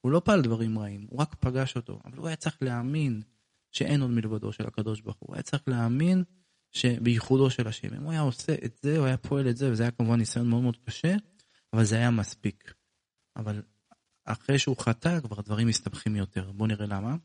הוא 0.00 0.12
לא 0.12 0.22
פעל 0.24 0.42
דברים 0.42 0.78
רעים, 0.78 1.06
הוא 1.10 1.20
רק 1.20 1.34
פגש 1.34 1.76
אותו. 1.76 2.00
אבל 2.04 2.18
הוא 2.18 2.26
היה 2.26 2.36
צריך 2.36 2.62
להאמין 2.62 3.22
שאין 3.70 4.00
עוד 4.02 4.10
מלבדו 4.10 4.52
של 4.52 4.66
הקדוש 4.66 5.00
ברוך 5.00 5.16
הוא. 5.16 5.26
הוא 5.26 5.34
היה 5.34 5.42
צריך 5.42 5.62
להאמין 5.66 6.24
שבייחודו 6.70 7.50
של 7.50 7.68
השם. 7.68 7.94
אם 7.94 8.02
הוא 8.02 8.12
היה 8.12 8.20
עושה 8.20 8.54
את 8.64 8.78
זה, 8.82 8.98
הוא 8.98 9.06
היה 9.06 9.16
פועל 9.16 9.48
את 9.48 9.56
זה, 9.56 9.72
וזה 9.72 9.82
היה 9.82 9.90
כמובן 9.90 10.18
ניסיון 10.18 10.48
מאוד 10.48 10.62
מאוד 10.62 10.76
קשה, 10.76 11.16
אבל 11.72 11.84
זה 11.84 11.96
היה 11.96 12.10
מספיק. 12.10 12.74
אבל 13.36 13.62
אחרי 14.24 14.58
שהוא 14.58 14.76
חטא, 14.76 15.20
כבר 15.20 15.38
הדברים 15.38 15.68
מסתבכים 15.68 16.16
יותר. 16.16 16.52
בואו 16.52 16.68
נראה 16.68 16.86
למה. 16.86 17.16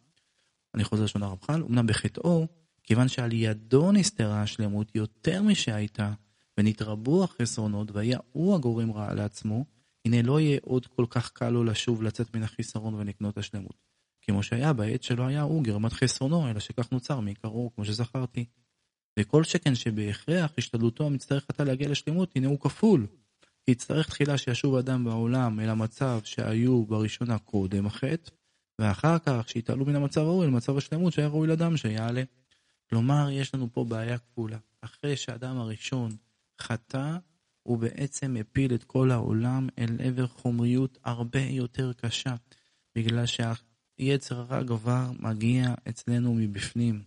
אני 0.76 0.84
חוזר 0.84 1.04
לשון 1.04 1.24
הרמח"ל. 1.24 1.64
אמנם 1.64 1.88
בחטאו 1.88 2.48
כיוון 2.86 3.08
שעל 3.08 3.34
ידו 3.34 3.92
נסתרה 3.92 4.42
השלמות 4.42 4.96
יותר 4.96 5.42
משהייתה, 5.42 6.14
ונתרבו 6.58 7.24
החסרונות, 7.24 7.92
והיה 7.92 8.20
הוא 8.32 8.56
הגורם 8.56 8.92
רע 8.92 9.14
לעצמו, 9.14 9.66
הנה 10.06 10.22
לא 10.22 10.40
יהיה 10.40 10.60
עוד 10.64 10.86
כל 10.86 11.06
כך 11.10 11.32
קל 11.32 11.50
לו 11.50 11.64
לשוב 11.64 12.04
לצאת 12.04 12.36
מן 12.36 12.44
החיסרון 12.44 12.94
ולקנות 12.94 13.38
השלמות. 13.38 13.86
כמו 14.22 14.44
שהיה 14.44 14.74
בעת 14.74 15.04
שלא 15.04 15.24
היה 15.24 15.42
הוא 15.42 15.64
גרמת 15.64 15.94
חסרונו, 15.94 16.50
אלא 16.50 16.60
שכך 16.60 16.92
נוצר 16.92 17.20
מעיקרו, 17.20 17.72
כמו 17.76 17.86
שזכרתי. 17.86 18.46
וכל 19.20 19.44
שכן 19.44 19.76
שבהכרח 19.76 20.52
השתדלותו 20.58 21.06
המצטרך 21.06 21.46
עתה 21.50 21.64
להגיע 21.64 21.90
לשלמות, 21.90 22.32
הנה 22.36 22.48
הוא 22.48 22.60
כפול. 22.60 23.08
כי 23.66 23.72
יצטרך 23.72 24.08
תחילה 24.08 24.38
שישוב 24.38 24.76
אדם 24.76 25.04
בעולם 25.04 25.60
אל 25.60 25.70
המצב 25.70 26.20
שהיו 26.24 26.86
בראשונה 26.86 27.40
קודם 27.40 27.86
החטא, 27.86 28.32
ואחר 28.80 29.20
כך 29.20 29.50
שיתעלו 29.50 29.86
מן 29.86 29.96
המצב 29.96 30.22
ההוא 30.22 30.44
אל 30.44 30.50
מצב 30.50 30.78
השלמות 30.78 31.14
שהיה 31.14 31.28
ראוי 31.28 31.48
לאדם 31.48 31.78
שיעלה. 31.78 32.24
כלומר, 32.90 33.30
יש 33.32 33.56
לנו 33.56 33.74
פה 33.74 33.84
בעיה 33.84 34.18
כפולה. 34.18 34.58
אחרי 34.82 35.18
שהאדם 35.18 35.58
הראשון 35.58 36.12
חטא, 36.62 37.18
הוא 37.64 37.78
בעצם 37.78 38.36
הפיל 38.40 38.76
את 38.76 38.84
כל 38.84 39.12
העולם 39.12 39.68
אל 39.80 39.98
עבר 40.04 40.28
חומריות 40.28 40.98
הרבה 41.04 41.42
יותר 41.42 41.94
קשה, 41.94 42.36
בגלל 42.96 43.26
שהיצר 43.26 44.40
הרע 44.40 44.68
כבר 44.68 45.12
מגיע 45.20 45.74
אצלנו 45.90 46.34
מבפנים. 46.34 47.04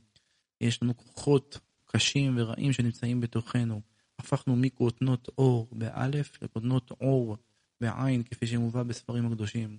יש 0.61 0.83
לנו 0.83 0.97
כוחות 0.97 1.59
קשים 1.85 2.35
ורעים 2.39 2.73
שנמצאים 2.73 3.21
בתוכנו. 3.21 3.81
הפכנו 4.19 4.57
מכותנות 4.57 5.29
אור 5.39 5.69
באלף 5.73 6.43
לכותנות 6.43 6.91
אור 6.91 7.37
בעין, 7.81 8.23
כפי 8.23 8.47
שמובא 8.47 8.83
בספרים 8.83 9.27
הקדושים. 9.27 9.79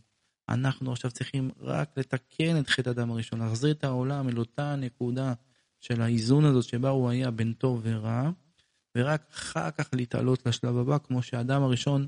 אנחנו 0.49 0.91
עכשיו 0.91 1.11
צריכים 1.11 1.51
רק 1.59 1.97
לתקן 1.97 2.59
את 2.59 2.69
חטא 2.69 2.89
הדם 2.89 3.11
הראשון, 3.11 3.39
להחזיר 3.39 3.71
את 3.71 3.83
העולם 3.83 4.29
אל 4.29 4.39
אותה 4.39 4.75
נקודה 4.75 5.33
של 5.79 6.01
האיזון 6.01 6.45
הזאת 6.45 6.63
שבה 6.63 6.89
הוא 6.89 7.09
היה 7.09 7.31
בין 7.31 7.53
טוב 7.53 7.81
ורע, 7.83 8.29
ורק 8.97 9.27
אחר 9.31 9.71
כך 9.71 9.89
להתעלות 9.93 10.45
לשלב 10.45 10.77
הבא, 10.77 10.97
כמו 10.97 11.21
שהאדם 11.23 11.63
הראשון 11.63 12.07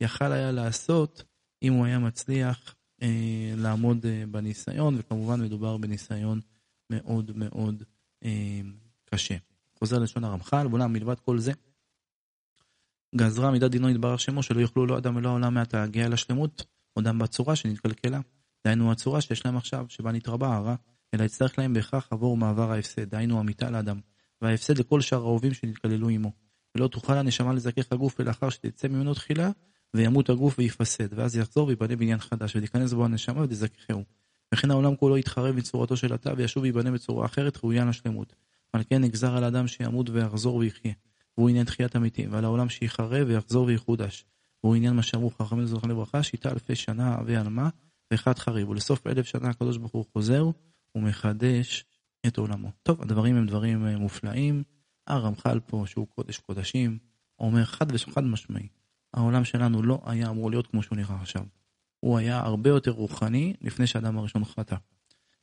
יכל 0.00 0.32
היה 0.32 0.52
לעשות 0.52 1.24
אם 1.62 1.72
הוא 1.72 1.84
היה 1.86 1.98
מצליח 1.98 2.74
אה, 3.02 3.52
לעמוד 3.56 4.06
אה, 4.06 4.24
בניסיון, 4.30 4.94
וכמובן 4.98 5.40
מדובר 5.40 5.76
בניסיון 5.76 6.40
מאוד 6.90 7.32
מאוד 7.34 7.82
אה, 8.24 8.60
קשה. 9.04 9.36
חוזר 9.78 9.98
לשון 9.98 10.24
הרמח"ל, 10.24 10.66
ואולם 10.70 10.92
מלבד 10.92 11.20
כל 11.20 11.38
זה, 11.38 11.52
גזרה 13.16 13.50
מידת 13.50 13.70
דינו 13.70 13.90
יתברך 13.90 14.20
שמו, 14.20 14.42
שלא 14.42 14.60
יוכלו 14.60 14.86
לא 14.86 14.98
אדם 14.98 15.16
ולא 15.16 15.28
העולם 15.28 15.54
מעט 15.54 15.74
להגיע 15.74 16.06
אל 16.06 16.12
השלמות, 16.12 16.64
עודם 16.92 17.18
בצורה 17.18 17.56
שנתקלקלה. 17.56 18.20
דהיינו 18.64 18.92
הצורה 18.92 19.20
שיש 19.20 19.46
להם 19.46 19.56
עכשיו, 19.56 19.86
שבה 19.88 20.12
נתרבה 20.12 20.56
הרע, 20.56 20.74
אלא 21.14 21.24
יצטרך 21.24 21.58
להם 21.58 21.74
בהכרח 21.74 22.08
עבור 22.10 22.36
מעבר 22.36 22.72
ההפסד, 22.72 23.10
דהיינו 23.10 23.40
המיטה 23.40 23.70
לאדם, 23.70 24.00
וההפסד 24.42 24.78
לכל 24.78 25.00
שאר 25.00 25.18
האהובים 25.18 25.54
שנתקללו 25.54 26.08
עמו. 26.08 26.32
ולא 26.74 26.88
תוכל 26.88 27.16
הנשמה 27.16 27.52
לזכך 27.52 27.92
הגוף 27.92 28.16
ולאחר 28.18 28.50
שתצא 28.50 28.88
ממנו 28.88 29.14
תחילה, 29.14 29.50
וימות 29.94 30.30
הגוף 30.30 30.58
ויפסד, 30.58 31.18
ואז 31.18 31.36
יחזור 31.36 31.68
ויבנה 31.68 31.96
בניין 31.96 32.18
חדש, 32.18 32.56
ותיכנס 32.56 32.92
בו 32.92 33.04
הנשמה 33.04 33.42
ותזככהו. 33.42 34.04
וכן 34.54 34.70
העולם 34.70 34.96
כולו 34.96 35.18
יתחרב 35.18 35.56
מצורתו 35.56 35.96
של 35.96 36.12
התא, 36.12 36.32
וישוב 36.36 36.62
ויבנה 36.62 36.90
בצורה 36.90 37.26
אחרת 37.26 37.58
ראויה 37.64 37.84
לשלמות. 37.84 38.34
על 38.72 38.82
כן 38.90 39.02
נגזר 39.02 39.36
על 39.36 39.44
האדם 39.44 39.66
שימות 39.66 40.10
ויחזור 40.10 40.56
ויחיה. 40.56 40.92
והוא 41.38 41.48
עניין 41.48 41.66
תחיית 41.66 41.96
המתים, 41.96 42.32
ועל 42.32 42.44
העולם 42.44 42.68
שיחרב 42.68 43.28
ויחזור 43.28 43.66
ויחודש. 43.66 44.24
והוא 44.64 44.74
עניין 44.74 44.94
מה 44.94 45.02
שאמרו 45.02 45.30
חכמים 45.30 45.66
זוכרים 45.66 45.90
לברכה, 45.90 46.22
שיטה 46.22 46.50
אלפי 46.50 46.74
שנה 46.74 47.18
ועלמה, 47.26 47.68
ואחד 48.10 48.38
חריב. 48.38 48.68
ולסוף 48.68 49.06
אלף 49.06 49.26
שנה 49.26 49.48
הקדוש 49.48 49.76
ברוך 49.76 49.92
הוא 49.92 50.04
חוזר 50.12 50.50
ומחדש 50.94 51.84
את 52.26 52.38
עולמו. 52.38 52.70
טוב, 52.82 53.02
הדברים 53.02 53.36
הם 53.36 53.46
דברים 53.46 53.86
אה, 53.86 53.98
מופלאים. 53.98 54.62
הרמח"ל 55.06 55.60
פה, 55.60 55.84
שהוא 55.86 56.06
קודש 56.06 56.38
קודשים, 56.38 56.98
אומר 57.38 57.64
חד 57.64 57.86
וחד 57.94 58.24
משמעי, 58.24 58.68
העולם 59.14 59.44
שלנו 59.44 59.82
לא 59.82 60.00
היה 60.04 60.30
אמור 60.30 60.50
להיות 60.50 60.66
כמו 60.66 60.82
שהוא 60.82 60.96
נראה 60.96 61.16
עכשיו. 61.20 61.44
הוא 62.00 62.18
היה 62.18 62.40
הרבה 62.40 62.70
יותר 62.70 62.90
רוחני 62.90 63.54
לפני 63.60 63.86
שהאדם 63.86 64.18
הראשון 64.18 64.44
חטא. 64.44 64.76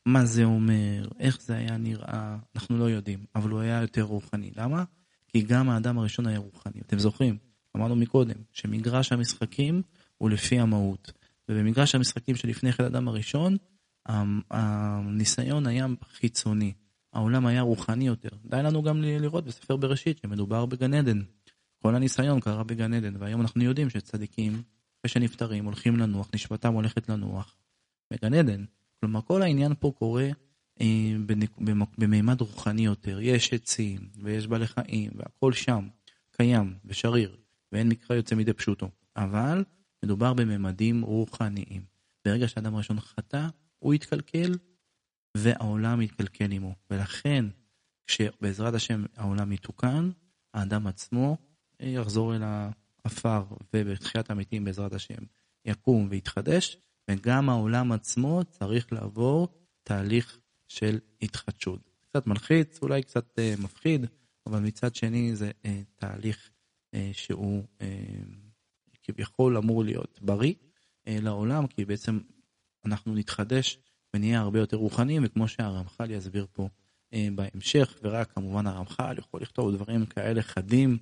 מה 0.06 0.24
זה 0.24 0.44
אומר, 0.44 1.08
איך 1.18 1.42
זה 1.42 1.56
היה 1.56 1.76
נראה, 1.76 2.36
אנחנו 2.54 2.78
לא 2.78 2.84
יודעים, 2.84 3.24
אבל 3.34 3.50
הוא 3.50 3.60
היה 3.60 3.80
יותר 3.80 4.02
רוחני. 4.02 4.50
למה? 4.56 4.84
כי 5.28 5.42
גם 5.42 5.70
האדם 5.70 5.98
הראשון 5.98 6.26
היה 6.26 6.38
רוחני. 6.38 6.80
אתם 6.80 6.98
זוכרים? 6.98 7.38
אמרנו 7.76 7.96
מקודם, 7.96 8.36
שמגרש 8.52 9.12
המשחקים 9.12 9.82
הוא 10.18 10.30
לפי 10.30 10.58
המהות. 10.58 11.12
ובמגרש 11.48 11.94
המשחקים 11.94 12.36
שלפני 12.36 12.72
חטא 12.72 12.82
האדם 12.82 13.08
הראשון, 13.08 13.56
הניסיון 14.50 15.66
היה 15.66 15.86
חיצוני. 16.12 16.72
העולם 17.12 17.46
היה 17.46 17.62
רוחני 17.62 18.06
יותר. 18.06 18.28
די 18.44 18.62
לנו 18.62 18.82
גם 18.82 19.02
לראות 19.02 19.44
בספר 19.44 19.76
בראשית 19.76 20.18
שמדובר 20.18 20.66
בגן 20.66 20.94
עדן. 20.94 21.22
כל 21.82 21.94
הניסיון 21.94 22.40
קרה 22.40 22.64
בגן 22.64 22.94
עדן, 22.94 23.14
והיום 23.18 23.40
אנחנו 23.40 23.64
יודעים 23.64 23.90
שצדיקים, 23.90 24.52
אחרי 24.52 25.08
שנפטרים, 25.08 25.64
הולכים 25.64 25.96
לנוח, 25.96 26.30
נשמתם 26.34 26.74
הולכת 26.74 27.08
לנוח 27.08 27.56
בגן 28.12 28.34
עדן. 28.34 28.64
כלומר, 29.00 29.20
כל 29.22 29.42
העניין 29.42 29.72
פה 29.80 29.92
קורה 29.98 30.28
אה, 30.80 31.14
במימד 31.98 32.40
רוחני 32.40 32.84
יותר. 32.84 33.20
יש 33.20 33.52
עצים, 33.52 34.00
ויש 34.22 34.46
בעלי 34.46 34.66
חיים, 34.66 35.10
והכל 35.14 35.52
שם 35.52 35.88
קיים 36.30 36.74
ושריר, 36.84 37.36
ואין 37.72 37.88
מקרא 37.88 38.16
יוצא 38.16 38.34
מידי 38.34 38.52
פשוטו. 38.52 38.88
אבל 39.16 39.64
מדובר 40.04 40.34
בממדים 40.34 41.02
רוחניים. 41.02 41.82
ברגע 42.24 42.48
שאדם 42.48 42.74
הראשון 42.74 43.00
חטא, 43.00 43.48
הוא 43.78 43.94
יתקלקל, 43.94 44.54
והעולם 45.36 46.02
יתקלקל 46.02 46.52
עמו. 46.52 46.74
ולכן, 46.90 47.44
כשבעזרת 48.06 48.74
השם 48.74 49.04
העולם 49.16 49.52
יתוקן, 49.52 50.10
האדם 50.54 50.86
עצמו 50.86 51.36
יחזור 51.80 52.36
אל 52.36 52.42
העפר, 52.42 53.44
ובתחיית 53.74 54.30
המתים 54.30 54.64
בעזרת 54.64 54.92
השם 54.92 55.24
יקום 55.64 56.06
ויתחדש, 56.10 56.76
וגם 57.10 57.48
העולם 57.48 57.92
עצמו 57.92 58.40
צריך 58.50 58.92
לעבור 58.92 59.48
תהליך 59.82 60.38
של 60.68 60.98
התחדשות. 61.22 61.90
קצת 62.00 62.26
מלחיץ, 62.26 62.78
אולי 62.82 63.02
קצת 63.02 63.38
uh, 63.38 63.62
מפחיד, 63.62 64.06
אבל 64.46 64.58
מצד 64.58 64.94
שני 64.94 65.36
זה 65.36 65.50
uh, 65.50 65.68
תהליך 65.94 66.50
uh, 66.94 66.98
שהוא 67.12 67.64
uh, 67.78 67.82
כביכול 69.02 69.56
אמור 69.56 69.84
להיות 69.84 70.18
בריא 70.22 70.54
uh, 70.54 71.10
לעולם, 71.22 71.66
כי 71.66 71.84
בעצם 71.84 72.18
אנחנו 72.84 73.14
נתחדש 73.14 73.78
ונהיה 74.14 74.40
הרבה 74.40 74.58
יותר 74.58 74.76
רוחניים, 74.76 75.22
וכמו 75.24 75.48
שהרמח"ל 75.48 76.10
יסביר 76.10 76.46
פה 76.52 76.68
uh, 77.12 77.16
בהמשך, 77.34 77.94
ורק 78.02 78.32
כמובן 78.32 78.66
הרמח"ל 78.66 79.14
יכול 79.18 79.42
לכתוב 79.42 79.74
דברים 79.74 80.06
כאלה 80.06 80.42
חדים, 80.42 80.98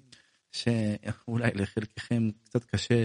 שאולי 0.52 1.50
לחלקכם 1.54 2.28
קצת 2.44 2.64
קשה 2.64 3.04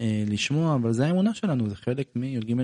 אה, 0.00 0.24
לשמוע, 0.26 0.74
אבל 0.74 0.92
זה 0.92 1.06
האמונה 1.06 1.34
שלנו, 1.34 1.68
זה 1.68 1.76
חלק 1.76 2.16
מי"ג 2.16 2.54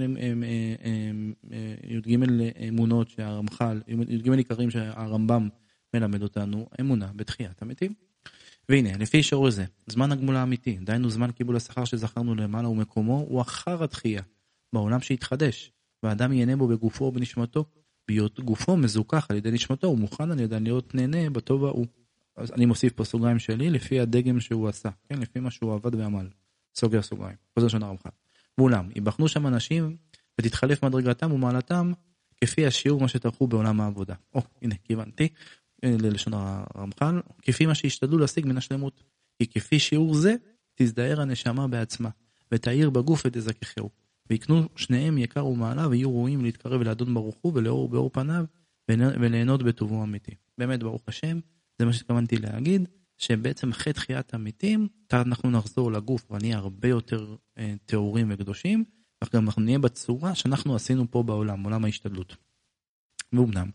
אה, 1.52 2.68
אמונות 2.68 3.10
שהרמח"ל, 3.10 3.80
י"ג 4.08 4.30
עיקרים 4.32 4.70
שהרמב"ם 4.70 5.48
מלמד 5.94 6.22
אותנו, 6.22 6.68
אמונה 6.80 7.10
בתחיית 7.16 7.62
המתים. 7.62 7.92
והנה, 8.68 8.96
לפי 8.98 9.22
שיעור 9.22 9.50
זה, 9.50 9.64
זמן 9.86 10.12
הגמול 10.12 10.36
האמיתי, 10.36 10.78
דהיינו 10.82 11.10
זמן 11.10 11.30
קיבול 11.30 11.56
השכר 11.56 11.84
שזכרנו 11.84 12.34
למעלה 12.34 12.68
ומקומו, 12.68 13.26
הוא 13.28 13.40
אחר 13.40 13.84
התחייה, 13.84 14.22
בעולם 14.72 15.00
שהתחדש, 15.00 15.72
והאדם 16.02 16.32
ייהנה 16.32 16.56
בו 16.56 16.68
בגופו 16.68 17.04
ובנשמתו, 17.04 17.64
בהיות 18.08 18.40
גופו 18.40 18.76
מזוכח 18.76 19.26
על 19.30 19.36
ידי 19.36 19.50
נשמתו, 19.50 19.86
הוא 19.86 19.98
מוכן 19.98 20.30
על 20.30 20.40
ידי 20.40 20.60
להיות 20.60 20.94
נהנה 20.94 21.30
בטוב 21.30 21.64
ההוא. 21.64 21.86
אז 22.36 22.52
אני 22.52 22.66
מוסיף 22.66 22.92
פה 22.92 23.04
סוגריים 23.04 23.38
שלי 23.38 23.70
לפי 23.70 24.00
הדגם 24.00 24.40
שהוא 24.40 24.68
עשה, 24.68 24.88
כן? 25.08 25.18
לפי 25.18 25.40
מה 25.40 25.50
שהוא 25.50 25.74
עבד 25.74 25.94
ועמל. 25.94 26.28
סוגר 26.74 27.02
סוגריים. 27.02 27.36
חוזר 27.54 27.68
שנה 27.68 27.86
רמח"ל. 27.86 28.10
ואולם, 28.58 28.88
ייבחנו 28.94 29.28
שם 29.28 29.46
אנשים 29.46 29.96
ותתחלף 30.40 30.84
מדרגתם 30.84 31.32
ומעלתם 31.32 31.92
כפי 32.40 32.66
השיעור 32.66 33.00
מה 33.00 33.08
שטרחו 33.08 33.46
בעולם 33.46 33.80
העבודה. 33.80 34.14
או, 34.34 34.42
הנה, 34.62 34.74
כיוונתי 34.84 35.28
אה, 35.84 35.96
ללשון 36.00 36.32
הרמח"ל, 36.34 37.20
כפי 37.42 37.66
מה 37.66 37.74
שהשתדלו 37.74 38.18
להשיג 38.18 38.46
מן 38.46 38.56
השלמות. 38.56 39.02
כי 39.38 39.46
כפי 39.46 39.78
שיעור 39.78 40.14
זה, 40.14 40.34
תזדהר 40.74 41.20
הנשמה 41.20 41.68
בעצמה, 41.68 42.08
ותאיר 42.52 42.90
בגוף 42.90 43.22
ותזככהו. 43.24 43.90
ויקנו 44.30 44.68
שניהם 44.76 45.18
יקר 45.18 45.46
ומעלה, 45.46 45.88
ויהיו 45.88 46.10
ראויים 46.10 46.44
להתקרב 46.44 46.82
לאדון 46.82 47.14
ברוך 47.14 47.36
הוא 47.40 47.52
ולאור 47.54 47.88
באור 47.88 48.10
פניו, 48.12 48.44
וליהנות 48.90 49.62
בטובו 49.62 50.02
אמיתי. 50.02 50.34
באמת, 50.58 50.80
ברוך 50.82 51.02
השם, 51.08 51.38
זה 51.78 51.84
מה 51.84 51.92
שהתכוונתי 51.92 52.36
להגיד. 52.36 52.88
שבעצם 53.18 53.70
אחרי 53.70 53.92
תחיית 53.92 54.34
המתים, 54.34 54.88
אנחנו 55.12 55.50
נחזור 55.50 55.92
לגוף 55.92 56.30
ונהיה 56.30 56.58
הרבה 56.58 56.88
יותר 56.88 57.36
אה, 57.58 57.74
טהורים 57.86 58.28
וקדושים, 58.30 58.84
אך 59.20 59.34
גם 59.34 59.44
אנחנו 59.44 59.62
נהיה 59.62 59.78
בצורה 59.78 60.34
שאנחנו 60.34 60.74
עשינו 60.76 61.10
פה 61.10 61.22
בעולם, 61.22 61.64
עולם 61.64 61.84
ההשתדלות. 61.84 62.36
ואומנם, 63.32 63.70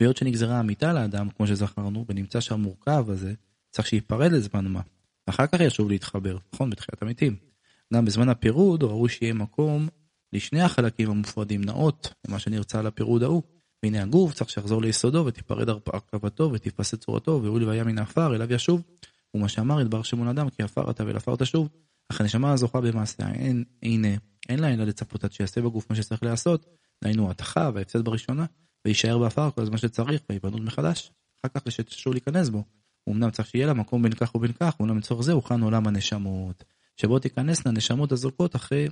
בהיות 0.00 0.16
שנגזרה 0.16 0.58
המיטה 0.58 0.92
לאדם, 0.92 1.30
כמו 1.30 1.46
שזכרנו, 1.46 2.04
ונמצא 2.08 2.40
שהמורכב 2.40 3.06
הזה, 3.08 3.34
צריך 3.70 3.88
שייפרד 3.88 4.32
לזמן 4.32 4.66
מה. 4.66 4.80
ואחר 5.26 5.46
כך 5.46 5.60
ישוב 5.60 5.88
להתחבר, 5.88 6.38
נכון? 6.54 6.70
בתחיית 6.70 7.02
המתים. 7.02 7.36
גם 7.94 8.04
בזמן 8.04 8.28
הפירוד 8.28 8.82
ראוי 8.82 9.08
שיהיה 9.08 9.34
מקום 9.34 9.88
לשני 10.32 10.60
החלקים 10.60 11.10
המופרדים 11.10 11.64
נאות, 11.64 12.14
למה 12.28 12.38
שנרצה 12.38 12.78
על 12.78 12.86
הפירוד 12.86 13.22
ההוא, 13.22 13.42
והנה 13.82 14.02
הגוף 14.02 14.34
צריך 14.34 14.50
שיחזור 14.50 14.82
ליסודו 14.82 15.26
ותיפרד 15.26 15.68
הרכבתו 15.68 16.50
ותפסה 16.52 16.96
צורתו 16.96 17.40
והואיל 17.42 17.64
והיה 17.64 17.84
מן 17.84 17.98
העפר 17.98 18.34
אליו 18.34 18.52
ישוב. 18.52 18.82
ומה 19.34 19.48
שאמר 19.48 19.80
ידבר 19.80 20.02
שמון 20.02 20.28
אדם 20.28 20.50
כי 20.50 20.62
עפר 20.62 20.90
אתה 20.90 21.04
ולעפר 21.04 21.36
תשוב. 21.36 21.68
אך 22.08 22.20
הנשמה 22.20 22.52
הזוכה 22.52 22.80
במעשיה 22.80 23.32
אין, 23.32 23.64
הנה, 23.82 24.08
אין 24.48 24.58
לה 24.58 24.74
אלא 24.74 24.84
לצפות 24.84 25.24
עד 25.24 25.32
שיעשה 25.32 25.60
בגוף 25.60 25.90
מה 25.90 25.96
שצריך 25.96 26.22
לעשות, 26.22 26.66
דהיינו 27.04 27.30
התכה 27.30 27.70
וההפסד 27.74 28.04
בראשונה, 28.04 28.46
ויישאר 28.84 29.18
בעפר 29.18 29.50
כל 29.50 29.62
הזמן 29.62 29.76
שצריך 29.76 30.22
ויבנות 30.30 30.60
מחדש, 30.60 31.12
אחר 31.40 31.60
כך 31.60 31.72
שתשוב 31.72 32.12
להיכנס 32.12 32.48
בו. 32.48 32.64
אמנם 33.08 33.30
צריך 33.30 33.48
שיהיה 33.48 33.66
לה 33.66 33.74
מקום 33.74 34.02
בין 34.02 34.12
כך 34.12 34.34
ובין 34.34 34.52
כך, 34.52 34.76
ואולם 34.80 34.98
לצורך 34.98 35.22
זה 35.22 35.32
הוכן 35.32 35.60
עולם 35.60 35.86
הנשמות. 35.86 36.64
שבו 37.00 37.18
תיכנסנה 37.18 37.72
נשמות 37.72 38.12
הזורקות 38.12 38.56
אחרי 38.56 38.88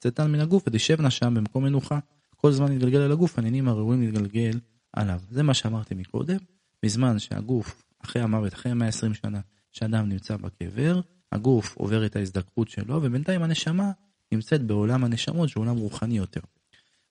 צאתן 0.00 0.32
מן 0.32 0.40
הגוף 0.40 0.62
ותשבנה 0.66 1.10
שם 1.10 1.34
במקום 1.34 1.64
מנוחה. 1.64 1.98
כל 2.36 2.52
זמן 2.52 2.72
להתגלגל 2.72 2.98
על 2.98 3.12
הגוף, 3.12 3.38
הנינים 3.38 3.68
הראויים 3.68 4.02
להתגלגל 4.02 4.58
עליו. 4.92 5.20
זה 5.30 5.42
מה 5.42 5.54
שאמרתי 5.54 5.94
מקודם, 5.94 6.36
בזמן 6.82 7.18
שהגוף, 7.18 7.82
אחרי 8.04 8.22
המוות, 8.22 8.54
אחרי 8.54 8.74
120 8.74 9.14
שנה, 9.14 9.40
שאדם 9.72 10.08
נמצא 10.08 10.36
בקבר, 10.36 11.00
הגוף 11.32 11.76
עובר 11.76 12.06
את 12.06 12.16
ההזדקרות 12.16 12.68
שלו, 12.68 13.00
ובינתיים 13.02 13.42
הנשמה 13.42 13.90
נמצאת 14.32 14.62
בעולם 14.62 15.04
הנשמות, 15.04 15.48
שהוא 15.48 15.62
עולם 15.62 15.76
רוחני 15.76 16.16
יותר. 16.16 16.40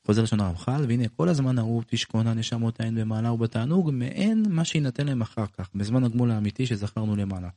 חוזר 0.05 0.23
לשון 0.23 0.39
הרמח"ל, 0.39 0.85
והנה 0.87 1.07
כל 1.07 1.29
הזמן 1.29 1.57
ההוא 1.57 1.83
תשכון 1.87 2.27
הנשמות 2.27 2.79
ההן 2.79 2.95
במעלה 2.95 3.31
ובתענוג, 3.31 3.91
מעין 3.93 4.45
מה 4.49 4.65
שיינתן 4.65 5.05
להם 5.05 5.21
אחר 5.21 5.45
כך, 5.47 5.69
בזמן 5.75 6.03
הגמול 6.03 6.31
האמיתי 6.31 6.65
שזכרנו 6.65 7.15
למעלה. 7.15 7.49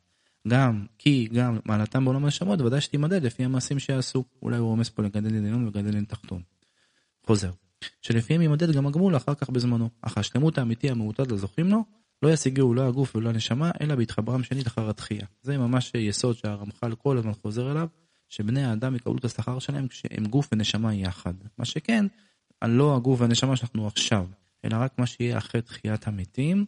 גם 0.49 0.87
כי 0.99 1.29
גם 1.33 1.59
מעלתם 1.65 2.05
בעולם 2.05 2.25
הנשמות, 2.25 2.61
ודאי 2.61 2.81
שתימדד 2.81 3.23
לפי 3.23 3.45
המעשים 3.45 3.79
שיעשו. 3.79 4.25
אולי 4.43 4.57
הוא 4.57 4.69
רומז 4.69 4.89
פה 4.89 5.03
לגדל 5.03 5.37
עליון 5.37 5.67
וגדל 5.67 5.89
עליון 5.89 6.05
תחתון. 6.05 6.43
חוזר. 7.27 7.51
שלפיהם 8.03 8.43
יימדד 8.43 8.73
גם 8.73 8.87
הגמול 8.87 9.17
אחר 9.17 9.35
כך 9.35 9.51
בזמנו. 9.51 9.91
אך 10.03 10.19
השלמות 10.19 10.59
האמיתי 10.59 10.91
המעוטד 10.91 11.31
לזוכים 11.33 11.69
לו, 11.69 11.85
לא 12.23 12.33
ישיגהו 12.33 12.75
לא 12.75 12.89
הגוף 12.89 13.17
ולא 13.17 13.29
הנשמה, 13.29 13.71
אלא 13.81 13.95
בהתחברם 13.95 14.43
שנית 14.43 14.67
אחר 14.67 14.91
התחייה. 14.91 15.27
זה 15.43 15.59
ממש 15.59 15.93
יסוד 15.95 16.37
שהרמח"ל 16.37 16.95
כל 16.95 17.19
הזמן 17.19 17.33
חוזר 17.33 17.71
אליו, 17.71 17.89
שבני 18.29 18.65
האדם 18.65 18.97
יקבלו 18.97 19.17
את 19.17 19.25
השכר 19.25 19.59
שלהם 19.59 19.89
כשהם 19.89 20.25
גוף 20.25 20.49
ונשמה 20.53 20.95
יחד. 20.95 21.35
מה 21.59 21.65
שכן, 21.65 22.07
לא 22.65 22.97
הגוף 22.97 23.21
והנשמה 23.21 23.57
שאנחנו 23.57 23.87
עכשיו, 23.87 24.27
אלא 24.65 24.77
רק 24.77 24.99
מה 24.99 25.07
שיהיה 25.07 25.39
אחרי 25.39 25.63
תחיית 25.63 26.07
המתים, 26.07 26.65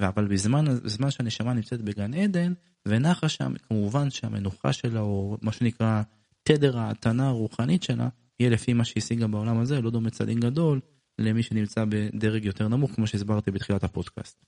אבל 0.00 0.28
בזמן, 0.28 0.64
בזמן 0.84 1.10
שהנשמה 1.10 1.52
נמצאת 1.52 1.82
בגן 1.82 2.14
עדן, 2.14 2.52
ונחה 2.88 3.28
שם, 3.28 3.52
כמובן 3.68 4.10
שהמנוחה 4.10 4.72
שלה, 4.72 5.00
או 5.00 5.38
מה 5.42 5.52
שנקרא 5.52 6.02
תדר 6.42 6.78
ההתנה 6.78 7.28
הרוחנית 7.28 7.82
שלה, 7.82 8.08
יהיה 8.40 8.50
לפי 8.50 8.72
מה 8.72 8.84
שהשיגה 8.84 9.26
בעולם 9.26 9.58
הזה, 9.58 9.80
לא 9.80 9.90
דומה 9.90 10.10
צדין 10.10 10.40
גדול 10.40 10.80
למי 11.18 11.42
שנמצא 11.42 11.84
בדרג 11.88 12.44
יותר 12.44 12.68
נמוך, 12.68 12.94
כמו 12.94 13.06
שהסברתי 13.06 13.50
בתחילת 13.50 13.84
הפודקאסט. 13.84 14.44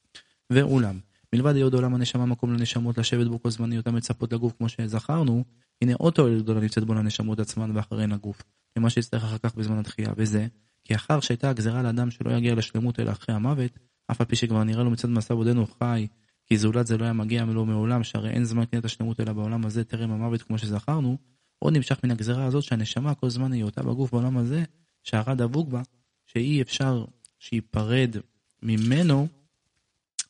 ואולם, 0.50 0.98
מלבד 1.32 1.56
היות 1.56 1.74
עולם 1.74 1.94
הנשמה 1.94 2.26
מקום 2.26 2.52
לנשמות 2.52 2.98
לשבת 2.98 3.26
בו 3.26 3.42
כל 3.42 3.50
זמן 3.50 3.72
היותם 3.72 3.94
מצפות 3.94 4.32
לגוף 4.32 4.52
כמו 4.58 4.68
שזכרנו, 4.68 5.44
הנה 5.82 5.92
עוד 5.98 6.12
תועלת 6.12 6.42
גדולה 6.42 6.60
נמצאת 6.60 6.84
בו 6.84 6.94
לנשמות 6.94 7.40
עצמן 7.40 7.76
ואחריהן 7.76 8.12
הגוף, 8.12 8.42
למה 8.76 8.90
שיצטרך 8.90 9.24
אחר 9.24 9.38
כך 9.38 9.54
בזמן 9.54 9.78
התחייה, 9.78 10.12
וזה, 10.16 10.46
כי 10.84 10.94
אחר 10.94 11.20
שהייתה 11.20 11.50
הגזרה 11.50 11.82
לאדם 11.82 12.10
שלא 12.10 12.30
יגיע 12.30 12.54
לשלמות 12.54 13.00
אלא 13.00 13.10
אחרי 13.10 13.34
המוות, 13.34 13.78
אף 14.10 14.20
על 14.20 14.26
פי 14.26 14.36
שכבר 14.36 14.64
נראה 14.64 14.82
לו 14.82 14.90
מצד 14.90 15.08
מסע 15.08 15.34
עודנו 15.34 15.66
חי, 15.66 16.06
כי 16.46 16.58
זולת 16.58 16.86
זה 16.86 16.98
לא 16.98 17.04
היה 17.04 17.12
מגיע 17.12 17.44
מלא 17.44 17.66
מעולם, 17.66 18.04
שהרי 18.04 18.30
אין 18.30 18.44
זמן 18.44 18.64
קניית 18.64 18.84
השלמות 18.84 19.20
אלא 19.20 19.32
בעולם 19.32 19.66
הזה 19.66 19.84
טרם 19.84 20.10
המוות 20.10 20.42
כמו 20.42 20.58
שזכרנו, 20.58 21.18
עוד 21.58 21.76
נמשך 21.76 22.00
מן 22.04 22.10
הגזרה 22.10 22.44
הזאת 22.44 22.62
שהנשמה 22.62 23.14
כל 23.14 23.30
זמן 23.30 23.52
היותה 23.52 23.82
בגוף 23.82 24.10
בעולם 24.12 24.36
הזה, 24.36 24.64
שהרד 25.02 25.42
דבוק 25.42 25.68
בה, 25.68 25.82
שאי 26.26 26.62
אפשר 26.62 27.04
שייפרד 27.38 28.16
ממנו 28.62 29.28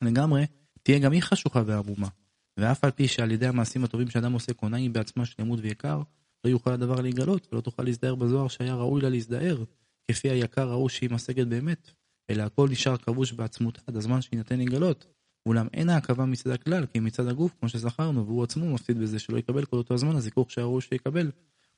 לגמרי, 0.03 0.46
תהיה 0.83 0.98
גם 0.98 1.12
היא 1.12 1.22
חשוכה 1.22 1.62
וערומה. 1.66 2.09
ואף 2.57 2.85
על 2.85 2.90
פי 2.90 3.09
שעל 3.09 3.31
ידי 3.31 3.46
המעשים 3.46 3.85
הטובים 3.85 4.11
שאדם 4.11 4.33
עושה 4.33 4.53
קונה 4.53 4.77
היא 4.77 4.90
בעצמה 4.90 5.27
שלמות 5.27 5.61
ויקר, 5.62 6.03
לא 6.44 6.50
יוכל 6.50 6.72
הדבר 6.72 7.00
להיגלות, 7.00 7.48
ולא 7.53 7.61
תוכל 7.61 7.83
להזדהר 7.83 8.14
בזוהר 8.14 8.48
שהיה 8.48 8.74
ראוי 8.74 9.00
לה 9.00 9.09
להזדהר, 9.09 9.64
כפי 10.09 10.31
היקר 10.31 10.70
ההוא 10.70 10.88
שהיא 10.88 11.11
משגת 11.11 11.46
באמת, 11.46 11.90
אלא 12.31 12.42
הכל 12.42 12.68
נשאר 12.68 12.96
כבוש 12.96 13.33
בעצמותה 13.33 13.81
עד 13.87 13.96
הזמן 13.96 14.22
שיינתן 14.22 14.57
להיגלות. 14.57 15.13
אולם 15.47 15.67
אין 15.75 15.89
העכבה 15.89 16.25
מצד 16.25 16.51
הכלל, 16.51 16.87
כי 16.87 17.01
מצד 17.01 17.29
הגוף, 17.29 17.55
כמו 17.61 17.69
שזכרנו, 17.69 18.27
והוא 18.27 18.43
עצמו 18.43 18.75
מפסיד 18.75 18.99
בזה 18.99 19.19
שלא 19.19 19.39
יקבל 19.39 19.65
כל 19.65 19.77
אותו 19.77 19.95
הזמן 19.95 20.17
הזיכוך 20.17 20.51
שהראוי 20.51 20.81
שיקבל, 20.81 21.31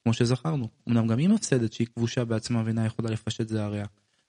כמו 0.03 0.13
שזכרנו. 0.13 0.69
אמנם 0.89 1.07
גם 1.07 1.19
היא 1.19 1.29
מפסדת 1.29 1.73
שהיא 1.73 1.87
כבושה 1.87 2.25
בעצמה 2.25 2.63
ואינה 2.65 2.87
יכולה 2.87 3.11
לפשט 3.11 3.49
זעריה, 3.49 3.87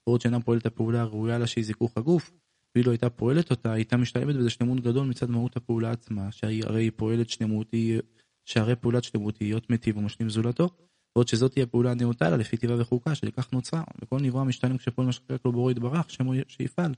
ועוד 0.08 0.22
שאינה 0.22 0.40
פועלת 0.40 0.66
הפעולה 0.66 1.02
הראויה 1.02 1.38
לה 1.38 1.48
שהיא 1.48 1.66
זיכוך 1.66 1.98
הגוף, 1.98 2.32
ואילו 2.76 2.92
הייתה 2.92 3.10
פועלת 3.10 3.52
אותה, 3.52 3.74
הייתה 3.74 3.98
משתלמת 3.98 4.36
בזה 4.36 4.50
שלמות 4.50 4.80
גדול 4.80 5.08
מצד 5.08 5.30
מהות 5.30 5.58
הפעולה 5.58 5.92
עצמה, 5.92 6.32
שהרי 6.32 6.84
היא 6.84 6.92
פועלת 6.96 7.30
שלמות, 7.30 7.68
היא, 7.72 8.00
שהרי 8.46 8.76
פעולת 8.76 9.04
שלמות 9.04 9.38
היא 9.38 9.50
להיות 9.50 9.70
מיטיב 9.70 9.98
ומשלים 9.98 10.30
זולתו, 10.30 10.70
ועוד 11.16 11.28
שזאת 11.28 11.52
תהיה 11.52 11.66
פעולה 11.66 11.92
הנאותה 11.92 12.30
לה 12.30 12.38
לפי 12.38 12.58
טבעה 12.58 12.82
וחוקה, 12.82 13.16
שלכך 13.16 13.54
נוצרה, 13.54 13.84
וכל 14.02 14.20
נברא 14.20 14.44
משתלם 14.44 14.78
כשפועל 14.78 15.06
מה 15.06 15.12
שחלק 15.12 15.46
לו 15.46 15.52
בורא 15.52 15.72
יתברך, 15.72 16.10
שמו 16.10 16.34
שיפעל, 16.48 16.94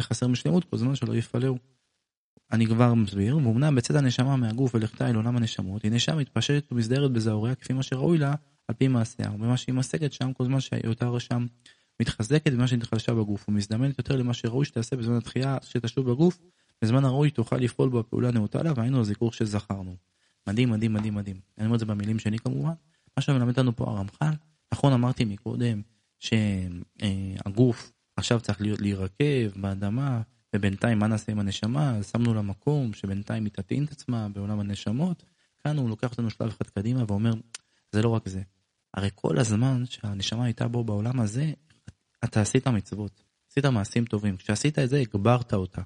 וחסר 0.00 0.26
משלמות 0.26 0.64
כל 0.64 0.76
זמן 0.76 0.94
שלא 0.94 1.14
יפעלהו. 1.14 1.58
אני 2.52 2.66
כבר 2.66 2.94
מסביר, 2.94 3.36
ואומנם 3.36 3.74
בצד 3.74 3.96
הנשמה 3.96 4.36
מהגוף 4.36 4.74
ולכתה 4.74 5.10
אל 5.10 5.16
עולם 5.16 5.36
הנשמות, 5.36 5.82
היא 5.82 5.92
נשמה 5.92 6.16
מתפשטת 6.16 6.72
ומסדרת 6.72 7.12
בזעוריה 7.12 7.54
כפי 7.54 7.72
מה 7.72 7.82
שראוי 7.82 8.18
לה, 8.18 8.34
על 8.68 8.74
פי 8.74 8.88
מעשיה, 8.88 9.30
ובמה 9.34 9.56
שהיא 9.56 9.74
משגת 9.74 10.12
שם 10.12 10.32
כל 10.32 10.44
זמן 10.44 10.60
שהיותה 10.60 11.20
שם 11.20 11.46
מתחזקת 12.00 12.52
במה 12.52 12.66
שנתחלשה 12.66 13.14
בגוף, 13.14 13.48
ומזדמנת 13.48 13.98
יותר 13.98 14.16
למה 14.16 14.34
שראוי 14.34 14.64
שתעשה 14.64 14.96
בזמן 14.96 15.16
התחייה 15.16 15.56
שתשוב 15.62 16.10
בגוף, 16.10 16.38
בזמן 16.82 17.04
הראוי 17.04 17.30
תוכל 17.30 17.56
לפעול 17.56 17.88
בו 17.88 18.00
הפעולה 18.00 18.30
נאותה 18.30 18.62
לה, 18.62 18.72
והיינו 18.76 19.00
הזיכוך 19.00 19.34
שזכרנו. 19.34 19.96
מדהים, 20.46 20.70
מדהים, 20.70 20.92
מדהים, 20.92 21.14
מדהים. 21.14 21.36
אני 21.58 21.66
אומר 21.66 21.74
את 21.74 21.80
זה 21.80 21.86
במילים 21.86 22.18
שלי 22.18 22.38
כמובן. 22.38 22.72
מה 23.16 23.22
שמלמד 23.22 23.58
לנו 23.58 23.76
פה 23.76 23.84
הרמח"ל, 23.84 24.32
נכון 24.74 24.92
אמרתי 24.92 25.24
מקודם, 25.24 25.82
שהגוף 26.18 27.92
עכשיו 28.16 28.40
צריך 28.40 28.60
להיות 28.60 28.80
להירקב 28.80 29.48
באדמה, 29.56 30.20
ובינתיים 30.56 30.98
מה 30.98 31.06
נעשה 31.06 31.32
עם 31.32 31.38
הנשמה? 31.38 32.02
שמנו 32.02 32.34
לה 32.34 32.42
מקום 32.42 32.92
שבינתיים 32.92 33.44
היא 33.44 33.52
תטעין 33.52 33.84
את 33.84 33.92
עצמה 33.92 34.28
בעולם 34.28 34.60
הנשמות. 34.60 35.24
כאן 35.64 35.76
הוא 35.78 35.88
לוקח 35.88 36.10
אותנו 36.10 36.30
שלב 36.30 36.48
אחד 36.48 36.66
קדימה 36.66 37.04
ואומר, 37.08 37.32
זה 37.92 38.02
לא 38.02 38.08
רק 38.08 38.28
זה. 38.28 38.42
הרי 38.94 39.08
כל 39.14 39.38
הזמן 39.38 39.84
שהנשמה 39.86 40.44
הייתה 40.44 40.68
בו 40.68 40.84
בעולם 40.84 41.20
הזה, 41.20 41.52
אתה 42.24 42.40
עשית 42.40 42.68
מצוות, 42.68 43.22
עשית 43.50 43.64
מעשים 43.64 44.04
טובים. 44.04 44.36
כשעשית 44.36 44.78
את 44.78 44.88
זה, 44.88 45.00
הגברת 45.00 45.54
אותה. 45.54 45.82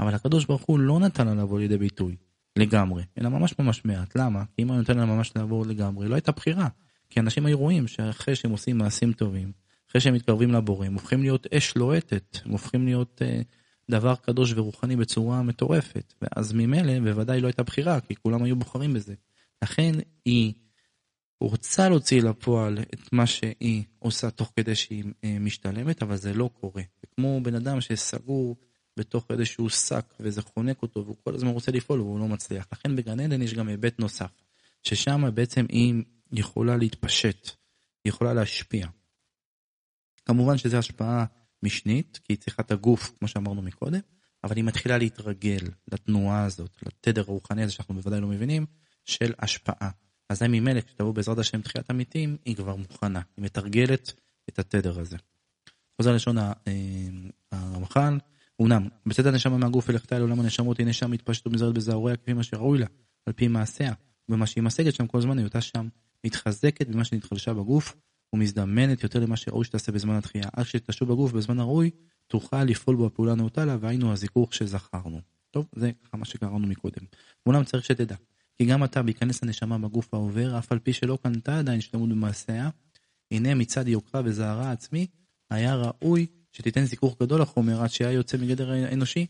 אבל 0.00 0.14
הקדוש 0.14 0.44
ברוך 0.44 0.62
הוא 0.62 0.78
לא 0.78 1.00
נתן 1.00 1.26
לה 1.26 1.34
לבוא 1.34 1.58
לידי 1.58 1.78
ביטוי 1.78 2.16
לגמרי, 2.56 3.02
אלא 3.18 3.28
ממש 3.28 3.58
ממש 3.58 3.84
מעט. 3.84 4.16
למה? 4.16 4.44
כי 4.56 4.62
אם 4.62 4.68
הוא 4.68 4.76
נותן 4.76 4.98
לה 4.98 5.04
ממש 5.04 5.32
לעבור 5.36 5.66
לגמרי, 5.66 6.08
לא 6.08 6.14
הייתה 6.14 6.32
בחירה. 6.32 6.68
כי 7.10 7.20
אנשים 7.20 7.46
היו 7.46 7.58
רואים 7.58 7.88
שאחרי 7.88 8.36
שהם 8.36 8.50
עושים 8.50 8.78
מעשים 8.78 9.12
טובים, 9.12 9.52
אחרי 9.90 10.00
שהם 10.00 10.14
מתקרבים 10.14 10.52
לבורא, 10.52 10.86
הם 10.86 10.94
הופכים 10.94 11.22
להיות 11.22 11.46
אש 11.46 11.76
לוהטת, 11.76 12.38
הם 12.44 12.52
הופכים 12.52 12.84
להיות 12.84 13.22
אה, 13.24 13.40
דבר 13.90 14.14
קדוש 14.14 14.52
ורוחני 14.52 14.96
בצורה 14.96 15.42
מטורפת. 15.42 16.14
ואז 16.22 16.52
ממילא 16.52 17.00
בוודאי 17.00 17.40
לא 17.40 17.46
הייתה 17.46 17.62
בחירה, 17.62 18.00
כי 18.00 18.14
כולם 18.14 18.42
היו 18.42 18.56
בוחרים 18.56 18.94
בזה. 18.94 19.14
לכן 19.62 19.92
היא 20.24 20.52
רוצה 21.40 21.88
להוציא 21.88 22.22
לפועל 22.22 22.78
את 22.78 23.12
מה 23.12 23.26
שהיא 23.26 23.84
עושה 23.98 24.30
תוך 24.30 24.52
כדי 24.56 24.74
שהיא 24.74 25.04
אה, 25.24 25.36
משתלמת, 25.40 26.02
אבל 26.02 26.16
זה 26.16 26.34
לא 26.34 26.50
קורה. 26.60 26.82
זה 27.00 27.06
כמו 27.14 27.40
בן 27.42 27.54
אדם 27.54 27.80
שסגור 27.80 28.56
בתוך 28.96 29.26
איזשהו 29.30 29.70
שק 29.70 30.14
וזה 30.20 30.42
חונק 30.42 30.82
אותו 30.82 31.04
והוא 31.04 31.16
כל 31.24 31.34
הזמן 31.34 31.50
רוצה 31.50 31.72
לפעול 31.72 32.00
והוא 32.00 32.20
לא 32.20 32.28
מצליח. 32.28 32.66
לכן 32.72 32.96
בגן 32.96 33.20
עדן 33.20 33.42
יש 33.42 33.54
גם 33.54 33.68
היבט 33.68 33.98
נוסף, 33.98 34.30
ששם 34.82 35.24
בעצם 35.34 35.66
היא 35.68 35.94
יכולה 36.32 36.76
להתפשט, 36.76 37.46
היא 38.04 38.10
יכולה 38.10 38.34
להשפיע. 38.34 38.86
כמובן 40.26 40.58
שזו 40.58 40.76
השפעה 40.76 41.24
משנית, 41.62 42.20
כי 42.24 42.32
היא 42.32 42.38
צריכה 42.38 42.62
את 42.62 42.70
הגוף, 42.70 43.12
כמו 43.18 43.28
שאמרנו 43.28 43.62
מקודם, 43.62 44.00
אבל 44.44 44.56
היא 44.56 44.64
מתחילה 44.64 44.98
להתרגל 44.98 45.68
לתנועה 45.92 46.44
הזאת, 46.44 46.70
לתדר 46.86 47.24
הרוחני 47.28 47.62
הזה 47.62 47.72
שאנחנו 47.72 47.94
בוודאי 47.94 48.20
לא 48.20 48.28
מבינים, 48.28 48.66
של 49.04 49.32
השפעה. 49.38 49.90
אזי 50.28 50.48
ממילא 50.48 50.80
כשתבוא 50.80 51.14
בעזרת 51.14 51.38
השם 51.38 51.62
תחיית 51.62 51.90
המתים, 51.90 52.36
היא 52.44 52.56
כבר 52.56 52.76
מוכנה, 52.76 53.20
היא 53.36 53.44
מתרגלת 53.44 54.12
את 54.48 54.58
התדר 54.58 55.00
הזה. 55.00 55.16
חוזר 55.96 56.14
לשון 56.14 56.38
אה, 56.38 56.52
הרמח"ל, 57.52 58.18
אמנם 58.62 58.88
בצד 59.06 59.26
הנשמה 59.26 59.56
מהגוף 59.56 59.88
ולכתה 59.88 60.16
אל 60.16 60.20
עולם 60.20 60.40
הנשמות 60.40 60.78
היא 60.78 60.86
נשם 60.86 61.10
מתפשטת 61.10 61.46
ומזרת 61.46 61.74
בזעוריה 61.74 62.16
כפי 62.16 62.32
מה 62.32 62.42
שראוי 62.42 62.78
לה, 62.78 62.86
על 63.26 63.32
פי 63.32 63.48
מעשיה, 63.48 63.92
ובמה 64.28 64.46
שהיא 64.46 64.64
משגת 64.64 64.94
שם 64.94 65.06
כל 65.06 65.20
זמן 65.20 65.38
היותה 65.38 65.60
שם 65.60 65.88
מתחזקת 66.24 66.88
במה 66.88 67.04
שנתחלשה 67.04 67.54
בגוף 67.54 67.96
ומזדמנת 68.32 69.02
יותר 69.02 69.20
למה 69.20 69.36
שראוי 69.36 69.64
שתעשה 69.64 69.92
בזמן 69.92 70.14
התחייה. 70.14 70.44
עד 70.52 70.66
שתשוב 70.66 71.08
בגוף 71.12 71.32
בזמן 71.32 71.60
הראוי, 71.60 71.90
תוכל 72.26 72.64
לפעול 72.64 72.96
בו 72.96 73.06
הפעולה 73.06 73.32
הנאותה 73.32 73.64
לה, 73.64 73.76
והיינו 73.80 74.12
הזיכוך 74.12 74.54
שזכרנו. 74.54 75.20
טוב, 75.50 75.66
זה 75.76 75.90
ככה 76.04 76.16
מה 76.16 76.24
שקראנו 76.24 76.66
מקודם. 76.66 77.04
ואולם 77.46 77.64
צריך 77.64 77.84
שתדע, 77.84 78.16
כי 78.58 78.64
גם 78.64 78.84
אתה 78.84 79.02
בהיכנס 79.02 79.42
הנשמה 79.42 79.78
בגוף 79.78 80.14
העובר, 80.14 80.58
אף 80.58 80.72
על 80.72 80.78
פי 80.78 80.92
שלא 80.92 81.18
קנתה 81.22 81.58
עדיין 81.58 81.80
שלמות 81.80 82.08
במעשיה, 82.08 82.70
הנה 83.30 83.54
מצד 83.54 83.88
יוקרה 83.88 84.22
וזערה 84.24 84.72
עצמי, 84.72 85.06
היה 85.50 85.76
ראוי 85.76 86.26
שתיתן 86.52 86.84
זיכוך 86.84 87.16
גדול 87.22 87.40
לחומר 87.40 87.82
עד 87.82 87.90
שהיה 87.90 88.12
יוצא 88.12 88.36
מגדר 88.36 88.70
האנושי. 88.70 89.26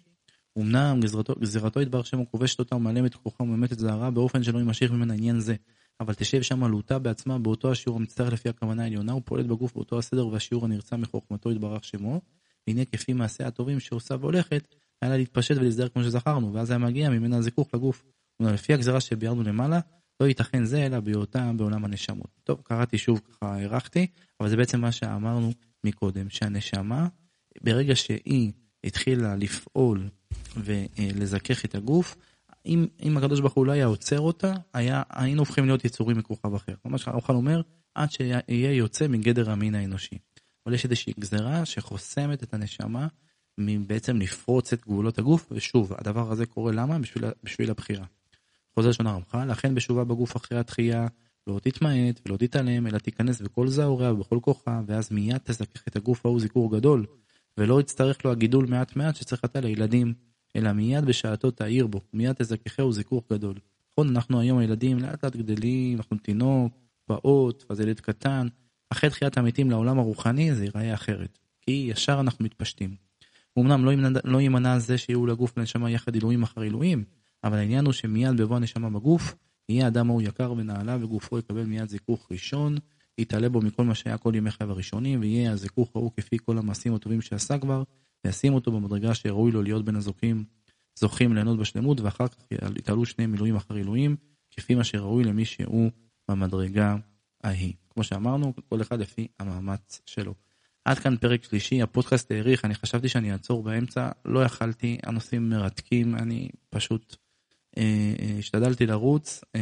אמנם 0.59 1.01
גזרתו, 1.01 1.35
גזירתו 1.41 1.81
יתברך 1.81 2.07
שמו 2.07 2.31
כובשת 2.31 2.59
אותה 2.59 2.77
ומעלמת 2.77 3.15
כוחה 3.15 3.43
וממתת 3.43 3.79
זערה 3.79 4.11
באופן 4.11 4.43
שלא 4.43 4.59
יימשך 4.59 4.91
ממנה 4.91 5.15
עניין 5.15 5.41
זה. 5.41 5.55
אבל 6.01 6.15
תשב 6.15 6.43
שם 6.43 6.65
עלותה 6.65 6.99
בעצמה 6.99 7.39
באותו 7.39 7.73
השיעור 7.73 7.99
המצטרך 7.99 8.33
לפי 8.33 8.49
הכוונה 8.49 8.83
העליונה 8.83 9.15
ופועלת 9.15 9.47
בגוף 9.47 9.75
באותו 9.75 9.99
הסדר 9.99 10.27
והשיעור 10.27 10.65
הנרצה 10.65 10.97
מחוכמתו 10.97 11.53
יתברך 11.53 11.85
שמו. 11.85 12.21
והנה 12.67 12.85
כפי 12.85 13.13
מעשיה 13.13 13.47
הטובים 13.47 13.81
שעושה 13.81 14.17
והולכת, 14.21 14.75
היה 15.03 15.11
לה 15.11 15.17
להתפשט 15.17 15.57
ולהזדהר 15.57 15.89
כמו 15.89 16.03
שזכרנו, 16.03 16.55
ואז 16.55 16.71
היה 16.71 16.79
מגיע 16.79 17.11
ממנה 17.11 17.37
הזיכוך 17.37 17.69
לגוף. 17.75 18.05
לפי 18.41 18.75
הגזרה 18.75 19.01
שביארנו 19.01 19.43
למעלה, 19.43 19.81
לא 20.21 20.27
ייתכן 20.27 20.65
זה 20.65 20.87
אלא 20.87 21.01
בהיותה 21.01 21.53
בעולם 21.57 21.85
הנשמות. 21.85 22.31
טוב, 22.45 22.61
קראתי 22.65 22.99
שוב, 22.99 23.21
ככה 23.21 23.55
הארכתי, 23.55 24.07
אבל 24.41 24.49
זה 24.49 24.57
בעצם 24.57 24.81
מה 24.81 24.93
שאמרנו 24.93 25.53
מקודם, 25.85 26.31
שהנשמה, 26.31 27.09
ברגע 27.63 27.97
שהיא 27.97 28.53
התחילה 28.85 29.37
לפעול 29.37 30.09
ולזכך 30.57 31.65
את 31.65 31.75
הגוף, 31.75 32.17
אם, 32.67 32.87
אם 33.03 33.17
הקדוש 33.17 33.41
ברוך 33.41 33.55
הוא 33.55 33.67
לא 33.67 33.73
היה 33.73 33.87
עוצר 33.87 34.21
אותה, 34.21 34.53
היה, 34.75 35.03
היינו 35.11 35.43
הופכים 35.43 35.67
להיות 35.67 35.85
יצורים 35.85 36.19
מכוכב 36.19 36.55
אחר. 36.55 36.75
ממש 36.85 37.09
הרמח"ל 37.09 37.33
אומר, 37.33 37.61
עד 37.95 38.11
שיהיה 38.11 38.73
יוצא 38.73 39.09
מגדר 39.09 39.51
המין 39.51 39.75
האנושי. 39.75 40.19
אבל 40.67 40.75
יש 40.75 40.85
איזושהי 40.85 41.13
גזרה 41.21 41.65
שחוסמת 41.65 42.43
את 42.43 42.55
הנשמה 42.55 43.07
מבעצם 43.59 44.17
לפרוץ 44.17 44.73
את 44.73 44.81
גבולות 44.81 45.19
הגוף, 45.19 45.49
ושוב, 45.51 45.93
הדבר 45.99 46.33
הזה 46.33 46.47
קורה 46.47 46.73
למה? 46.73 46.99
בשביל, 46.99 47.25
בשביל 47.45 47.71
הבחירה. 47.71 48.05
חוזר 48.75 48.89
לשון 48.89 49.07
הרמח"ל, 49.07 49.45
לכן 49.45 49.75
בשובה 49.75 50.05
בגוף 50.05 50.37
אחרי 50.37 50.59
התחייה, 50.59 51.07
לא 51.47 51.59
תתמעט 51.63 52.21
ולא 52.27 52.37
תתעלם, 52.37 52.87
אלא 52.87 52.99
תיכנס 52.99 53.41
בכל 53.41 53.69
זעוריה 53.69 54.13
ובכל 54.13 54.39
כוחה, 54.43 54.81
ואז 54.87 55.13
מיד 55.13 55.39
תזכך 55.45 55.89
את 55.89 55.97
הגוף 55.97 56.27
ההוא 56.27 56.41
זיכור 56.41 56.77
גדול, 56.77 57.07
ולא 57.59 57.81
יצטרך 57.81 58.25
לו 58.25 58.31
הגידול 58.31 58.67
מעט 58.67 58.97
מעט 58.97 59.17
שצריך 59.17 59.45
לתת 59.45 59.63
לילדים, 59.63 60.15
אלא 60.59 60.73
מיד 60.73 61.05
בשעתו 61.05 61.51
תאיר 61.51 61.87
בו, 61.87 62.01
מיד 62.13 62.33
תזככהו 62.33 62.93
זיכוך 62.93 63.25
גדול. 63.33 63.55
נכון, 63.93 64.09
אנחנו 64.09 64.41
היום 64.41 64.59
הילדים 64.59 64.99
לאט 64.99 65.25
לאט 65.25 65.37
גדלים, 65.37 65.99
אנחנו 65.99 66.17
תינוק, 66.17 66.73
פעוט, 67.05 67.65
ואז 67.69 67.81
ילד 67.81 68.01
קטן, 68.01 68.47
אחרי 68.91 69.11
תחיית 69.11 69.39
המתים 69.39 69.71
לעולם 69.71 69.99
הרוחני 69.99 70.55
זה 70.55 70.65
ייראה 70.65 70.95
אחרת, 70.95 71.39
כי 71.61 71.87
ישר 71.91 72.21
אנחנו 72.21 72.45
מתפשטים. 72.45 72.95
אמנם 73.59 73.85
לא 73.85 73.91
יימנע, 73.91 74.69
לא 74.69 74.79
זה 74.79 74.99
שיהיו 74.99 75.27
לגוף 75.27 75.53
ולנשמה 75.57 75.91
יחד 75.91 76.15
עילויים 76.15 76.43
אחר 76.43 76.61
עילויים, 76.61 77.05
אבל 77.45 77.57
העניין 77.59 77.85
הוא 77.85 77.93
שמיד 77.93 78.37
בבוא 78.37 78.57
הנשמה 78.57 78.91
בגוף, 78.91 79.35
יהיה 79.69 79.87
אדם 79.87 80.11
ההוא 80.11 80.23
יקר 80.23 80.53
ונעלה 80.53 80.97
וגופו 81.01 81.39
יקבל 81.39 81.65
מיד 81.65 81.89
זיכוך 81.89 82.29
ראשון, 82.31 82.77
יתעלה 83.19 83.49
בו 83.49 83.61
מכל 83.61 83.85
מה 83.85 83.95
שהיה 83.95 84.19
כל 84.19 84.33
ימי 84.35 84.51
חייו 84.51 84.71
הראשונים, 84.71 85.21
ויהיה 85.21 85.53
הזיכוך 85.53 85.91
ההוא 85.95 86.11
כפי 86.17 86.37
כל 86.45 86.59
המעשים 86.59 86.95
הטובים 86.95 87.21
שעשה 87.21 87.59
כבר, 87.59 87.83
וישים 88.25 88.55
אותו 88.55 88.73
במדרגה 88.73 89.15
שראוי 89.15 89.53
לו 89.53 89.63
להיות 89.63 89.85
בין 89.85 89.97
הזוכים, 89.97 90.45
זוכים 90.99 91.35
ליהנות 91.35 91.59
בשלמות, 91.59 92.01
ואחר 92.01 92.29
כך 92.29 92.37
יתעלו 92.77 93.07
שני 93.07 93.27
מילואים 93.27 93.57
אחר 93.57 93.75
עילויים, 93.75 94.17
כפי 94.51 94.75
מה 94.75 94.85
שראוי 94.85 95.25
למי 95.25 95.45
שהוא 95.45 95.91
במדרגה 96.29 96.97
ההיא. 97.45 97.73
כמו 97.91 98.05
שאמרנו, 98.05 98.53
כל 98.69 98.83
אחד 98.83 99.01
לפי 99.01 99.29
המאמץ 99.39 100.01
שלו. 100.07 100.35
עד 100.85 100.99
כאן 100.99 101.17
פרק 101.17 101.45
שלישי, 101.45 101.83
הפודקאסט 101.83 102.31
האריך, 102.31 102.65
אני 102.65 102.75
חשבתי 102.75 103.09
שאני 103.09 103.33
אעצור 103.33 103.63
באמצע, 103.63 104.11
לא 104.25 104.45
יכלתי, 104.45 104.99
הנושאים 105.03 105.51
מרתקים, 105.51 106.15
אני 106.15 106.49
פשוט 106.71 107.17
אה, 107.79 108.15
אה, 108.21 108.39
השתדלתי 108.39 108.87
לרוץ, 108.87 109.41
אה, 109.57 109.61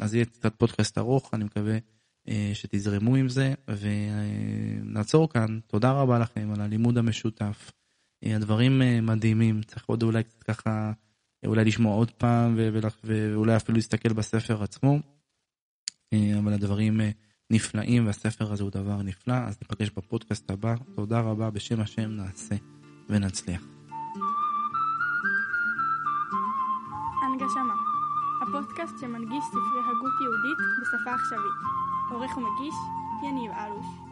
אז 0.00 0.14
יהיה 0.14 0.24
קצת 0.24 0.54
פודקאסט 0.58 0.98
ארוך, 0.98 1.34
אני 1.34 1.44
מקווה 1.44 1.78
שתזרמו 2.54 3.16
עם 3.16 3.28
זה, 3.28 3.54
ונעצור 3.68 5.28
כאן. 5.28 5.58
תודה 5.66 5.92
רבה 5.92 6.18
לכם 6.18 6.50
על 6.54 6.60
הלימוד 6.60 6.98
המשותף. 6.98 7.72
אה, 8.24 8.36
הדברים 8.36 8.82
אה, 8.82 9.00
מדהימים, 9.00 9.62
צריך 9.62 9.84
עוד 9.86 10.02
אולי 10.02 10.22
קצת 10.22 10.42
ככה, 10.42 10.92
אולי 11.46 11.64
לשמוע 11.64 11.94
עוד 11.94 12.10
פעם, 12.10 12.58
ואולי 13.04 13.56
אפילו 13.56 13.76
להסתכל 13.76 14.12
בספר 14.12 14.62
עצמו, 14.62 14.98
אה, 16.12 16.38
אבל 16.38 16.52
הדברים... 16.52 17.00
אה, 17.00 17.10
נפלאים 17.50 18.06
והספר 18.06 18.52
הזה 18.52 18.62
הוא 18.62 18.70
דבר 18.70 19.02
נפלא, 19.02 19.34
אז 19.34 19.58
ניפגש 19.62 19.90
בפודקאסט 19.96 20.50
הבא. 20.50 20.74
תודה 20.94 21.20
רבה, 21.20 21.50
בשם 21.50 21.80
השם 21.80 22.10
נעשה 22.10 22.54
ונצליח. 23.08 23.62
הנגשמה 27.22 27.74
הפודקאסט 28.42 28.94
שמנגיש 29.00 29.44
ספרי 29.44 29.80
הגות 29.80 30.14
יהודית 30.20 30.58
בשפה 30.82 31.14
עכשווית. 31.14 31.85
עורך 32.10 32.36
ומגיש 32.36 32.74
יניב 33.22 33.52
אלוש 33.52 34.05